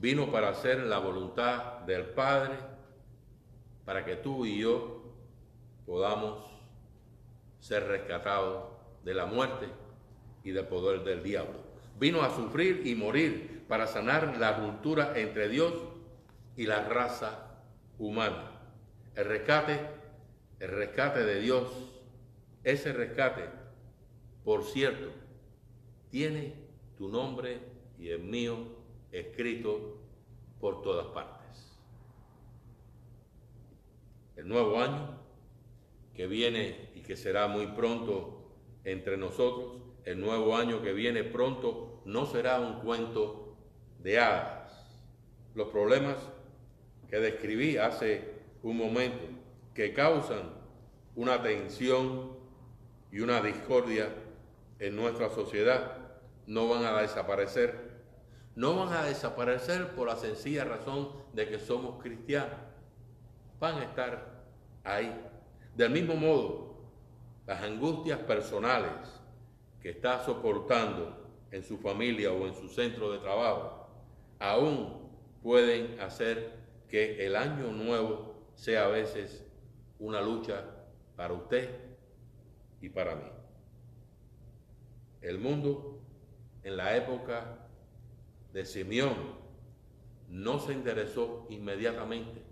Vino 0.00 0.30
para 0.30 0.50
hacer 0.50 0.80
la 0.80 0.98
voluntad 0.98 1.80
del 1.80 2.04
Padre, 2.06 2.54
para 3.84 4.04
que 4.04 4.16
tú 4.16 4.46
y 4.46 4.58
yo 4.58 5.02
podamos 5.86 6.44
ser 7.60 7.86
rescatados 7.86 8.64
de 9.04 9.14
la 9.14 9.26
muerte 9.26 9.66
y 10.44 10.50
del 10.50 10.66
poder 10.66 11.02
del 11.02 11.22
diablo. 11.22 11.58
Vino 11.98 12.22
a 12.22 12.34
sufrir 12.34 12.86
y 12.86 12.94
morir 12.94 13.64
para 13.66 13.86
sanar 13.86 14.36
la 14.38 14.56
ruptura 14.56 15.18
entre 15.18 15.48
Dios 15.48 15.74
y 16.56 16.66
la 16.66 16.84
raza 16.88 17.60
humana. 17.98 18.52
El 19.14 19.24
rescate, 19.24 19.80
el 20.60 20.70
rescate 20.70 21.24
de 21.24 21.40
Dios, 21.40 21.68
ese 22.62 22.92
rescate, 22.92 23.46
por 24.44 24.64
cierto, 24.64 25.08
tiene 26.10 26.54
tu 26.96 27.08
nombre 27.08 27.60
y 27.98 28.10
el 28.10 28.20
mío 28.20 28.77
escrito 29.12 29.98
por 30.60 30.82
todas 30.82 31.06
partes. 31.06 31.78
El 34.36 34.48
nuevo 34.48 34.80
año 34.80 35.18
que 36.14 36.26
viene 36.26 36.90
y 36.94 37.00
que 37.00 37.16
será 37.16 37.46
muy 37.48 37.66
pronto 37.68 38.50
entre 38.84 39.16
nosotros, 39.16 39.82
el 40.04 40.20
nuevo 40.20 40.56
año 40.56 40.82
que 40.82 40.92
viene 40.92 41.22
pronto 41.24 42.02
no 42.04 42.26
será 42.26 42.60
un 42.60 42.80
cuento 42.80 43.56
de 44.00 44.18
hadas. 44.18 44.98
Los 45.54 45.68
problemas 45.68 46.16
que 47.08 47.18
describí 47.18 47.76
hace 47.76 48.38
un 48.62 48.76
momento, 48.76 49.24
que 49.74 49.92
causan 49.92 50.52
una 51.14 51.42
tensión 51.42 52.36
y 53.10 53.20
una 53.20 53.40
discordia 53.40 54.08
en 54.78 54.96
nuestra 54.96 55.30
sociedad, 55.30 55.98
no 56.46 56.68
van 56.68 56.84
a 56.84 57.00
desaparecer. 57.00 57.87
No 58.58 58.74
van 58.74 58.92
a 58.92 59.04
desaparecer 59.04 59.94
por 59.94 60.08
la 60.08 60.16
sencilla 60.16 60.64
razón 60.64 61.10
de 61.32 61.48
que 61.48 61.60
somos 61.60 62.02
cristianos. 62.02 62.58
Van 63.60 63.76
a 63.76 63.84
estar 63.84 64.42
ahí. 64.82 65.14
Del 65.76 65.92
mismo 65.92 66.16
modo, 66.16 66.74
las 67.46 67.62
angustias 67.62 68.18
personales 68.18 68.90
que 69.80 69.90
está 69.90 70.24
soportando 70.24 71.16
en 71.52 71.62
su 71.62 71.78
familia 71.78 72.32
o 72.32 72.48
en 72.48 72.54
su 72.56 72.68
centro 72.68 73.12
de 73.12 73.20
trabajo, 73.20 73.86
aún 74.40 75.08
pueden 75.40 76.00
hacer 76.00 76.58
que 76.88 77.24
el 77.24 77.36
año 77.36 77.70
nuevo 77.70 78.34
sea 78.56 78.86
a 78.86 78.88
veces 78.88 79.46
una 80.00 80.20
lucha 80.20 80.64
para 81.14 81.32
usted 81.32 81.70
y 82.80 82.88
para 82.88 83.14
mí. 83.14 83.30
El 85.20 85.38
mundo 85.38 86.00
en 86.64 86.76
la 86.76 86.96
época 86.96 87.67
de 88.52 88.64
Simeón 88.64 89.14
no 90.28 90.58
se 90.58 90.72
interesó 90.72 91.46
inmediatamente 91.48 92.42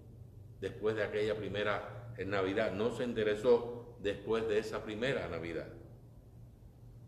después 0.61 0.97
de 0.97 1.05
aquella 1.05 1.37
primera 1.37 2.15
Navidad, 2.25 2.73
no 2.73 2.91
se 2.91 3.05
interesó 3.05 3.97
después 4.01 4.49
de 4.49 4.59
esa 4.59 4.83
primera 4.83 5.29
Navidad. 5.29 5.69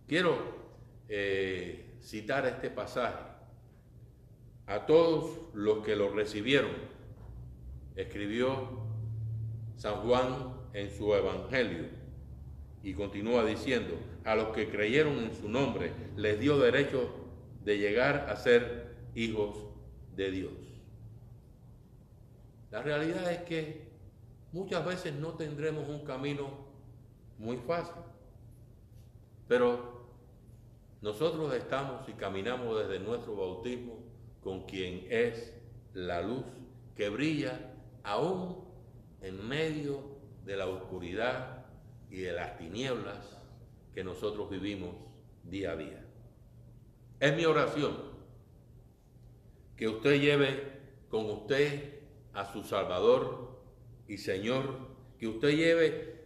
Quiero 0.06 0.36
eh, 1.08 1.96
citar 2.02 2.46
este 2.46 2.70
pasaje. 2.70 3.24
A 4.66 4.84
todos 4.84 5.38
los 5.54 5.84
que 5.84 5.96
lo 5.96 6.10
recibieron, 6.10 6.72
escribió 7.96 8.82
San 9.76 10.02
Juan 10.02 10.54
en 10.74 10.90
su 10.90 11.14
Evangelio 11.14 11.86
y 12.82 12.92
continúa 12.92 13.44
diciendo, 13.44 13.94
a 14.24 14.34
los 14.34 14.48
que 14.48 14.68
creyeron 14.68 15.18
en 15.18 15.34
su 15.34 15.48
nombre 15.48 15.92
les 16.16 16.38
dio 16.38 16.58
derecho 16.58 17.27
de 17.64 17.78
llegar 17.78 18.28
a 18.30 18.36
ser 18.36 18.96
hijos 19.14 19.56
de 20.16 20.30
Dios. 20.30 20.52
La 22.70 22.82
realidad 22.82 23.30
es 23.32 23.42
que 23.42 23.88
muchas 24.52 24.84
veces 24.84 25.14
no 25.14 25.34
tendremos 25.34 25.88
un 25.88 26.04
camino 26.04 26.50
muy 27.38 27.56
fácil, 27.56 28.02
pero 29.46 30.06
nosotros 31.00 31.54
estamos 31.54 32.08
y 32.08 32.12
caminamos 32.12 32.78
desde 32.78 32.98
nuestro 32.98 33.36
bautismo 33.36 33.98
con 34.42 34.64
quien 34.66 35.06
es 35.10 35.54
la 35.94 36.20
luz 36.20 36.44
que 36.96 37.08
brilla 37.08 37.58
aún 38.02 38.64
en 39.22 39.46
medio 39.46 40.18
de 40.44 40.56
la 40.56 40.66
oscuridad 40.66 41.66
y 42.10 42.18
de 42.18 42.32
las 42.32 42.58
tinieblas 42.58 43.38
que 43.94 44.02
nosotros 44.02 44.50
vivimos 44.50 44.94
día 45.44 45.72
a 45.72 45.76
día. 45.76 45.97
Es 47.20 47.34
mi 47.34 47.44
oración 47.44 47.96
que 49.76 49.88
usted 49.88 50.20
lleve 50.20 50.78
con 51.08 51.28
usted 51.28 52.00
a 52.32 52.52
su 52.52 52.62
Salvador 52.62 53.58
y 54.06 54.18
Señor, 54.18 54.76
que 55.18 55.26
usted 55.26 55.50
lleve 55.56 56.22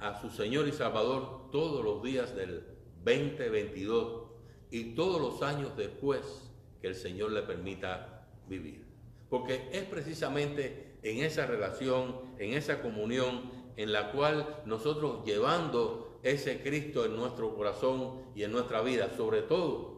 a 0.00 0.20
su 0.20 0.28
Señor 0.28 0.68
y 0.68 0.72
Salvador 0.72 1.50
todos 1.50 1.82
los 1.82 2.02
días 2.02 2.36
del 2.36 2.62
2022 3.04 4.22
y 4.70 4.94
todos 4.94 5.18
los 5.18 5.42
años 5.42 5.74
después 5.78 6.50
que 6.82 6.88
el 6.88 6.94
Señor 6.94 7.32
le 7.32 7.40
permita 7.42 8.28
vivir. 8.46 8.84
Porque 9.30 9.70
es 9.72 9.84
precisamente 9.84 10.98
en 11.02 11.24
esa 11.24 11.46
relación, 11.46 12.20
en 12.38 12.52
esa 12.52 12.82
comunión 12.82 13.50
en 13.78 13.92
la 13.92 14.12
cual 14.12 14.62
nosotros 14.66 15.24
llevando 15.24 16.20
ese 16.22 16.62
Cristo 16.62 17.06
en 17.06 17.16
nuestro 17.16 17.54
corazón 17.56 18.24
y 18.34 18.42
en 18.42 18.52
nuestra 18.52 18.82
vida, 18.82 19.10
sobre 19.16 19.40
todo 19.40 19.93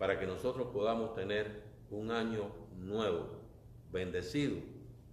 para 0.00 0.18
que 0.18 0.26
nosotros 0.26 0.68
podamos 0.72 1.14
tener 1.14 1.62
un 1.90 2.10
año 2.10 2.50
nuevo, 2.76 3.26
bendecido, 3.92 4.56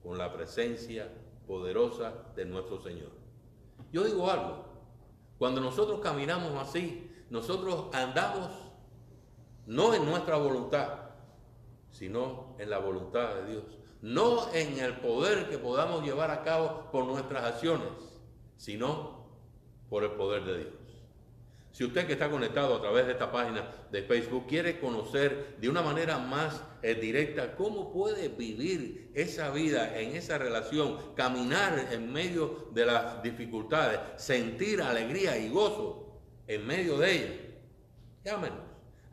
con 0.02 0.18
la 0.18 0.34
presencia 0.34 1.14
poderosa 1.46 2.14
de 2.36 2.46
nuestro 2.46 2.82
Señor. 2.82 3.12
Yo 3.92 4.06
digo 4.06 4.32
algo, 4.32 4.64
cuando 5.38 5.62
nosotros 5.62 6.00
caminamos 6.00 6.54
así, 6.56 7.12
nosotros 7.30 7.94
andamos 7.94 8.50
no 9.66 9.94
en 9.94 10.06
nuestra 10.06 10.38
voluntad, 10.38 11.12
sino 11.92 12.56
en 12.58 12.70
la 12.70 12.80
voluntad 12.80 13.36
de 13.36 13.52
Dios 13.52 13.64
no 14.02 14.54
en 14.54 14.80
el 14.80 14.98
poder 15.00 15.50
que 15.50 15.58
podamos 15.58 16.04
llevar 16.04 16.32
a 16.32 16.44
cabo 16.44 16.90
por 16.92 17.06
nuestras 17.06 17.44
acciones, 17.44 17.88
sino 18.56 19.26
por 19.90 20.04
el 20.04 20.12
poder 20.12 20.46
de 20.46 20.58
Dios. 20.60 20.74
Si 21.78 21.86
usted 21.86 22.08
que 22.08 22.14
está 22.14 22.28
conectado 22.28 22.76
a 22.76 22.82
través 22.82 23.06
de 23.06 23.12
esta 23.12 23.32
página 23.32 23.64
de 23.92 24.02
Facebook 24.02 24.48
quiere 24.48 24.80
conocer 24.80 25.58
de 25.62 25.70
una 25.70 25.84
manera 25.84 26.18
más 26.18 26.64
eh, 26.82 26.96
directa 26.96 27.56
cómo 27.56 27.94
puede 27.94 28.30
vivir 28.30 29.12
esa 29.14 29.52
vida 29.52 29.96
en 29.96 30.16
esa 30.16 30.40
relación, 30.40 30.98
caminar 31.14 31.90
en 31.92 32.12
medio 32.12 32.70
de 32.74 32.84
las 32.84 33.22
dificultades, 33.22 34.00
sentir 34.16 34.82
alegría 34.82 35.38
y 35.38 35.50
gozo 35.50 36.20
en 36.48 36.66
medio 36.66 36.98
de 36.98 37.12
ellas, 37.12 37.30
llámenos 38.26 38.58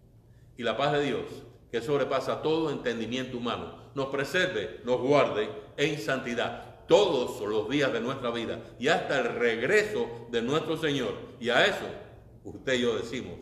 y 0.56 0.62
la 0.62 0.76
paz 0.76 0.92
de 0.92 1.02
Dios, 1.02 1.24
que 1.72 1.80
sobrepasa 1.80 2.42
todo 2.42 2.70
entendimiento 2.70 3.38
humano, 3.38 3.90
nos 3.94 4.08
preserve, 4.08 4.80
nos 4.84 5.00
guarde 5.00 5.48
en 5.78 5.98
santidad 5.98 6.69
todos 6.90 7.40
los 7.48 7.68
días 7.68 7.92
de 7.92 8.00
nuestra 8.00 8.32
vida 8.32 8.58
y 8.80 8.88
hasta 8.88 9.20
el 9.20 9.36
regreso 9.36 10.08
de 10.32 10.42
nuestro 10.42 10.76
Señor. 10.76 11.14
Y 11.38 11.48
a 11.48 11.64
eso 11.64 11.86
usted 12.42 12.74
y 12.74 12.80
yo 12.80 12.96
decimos, 12.96 13.38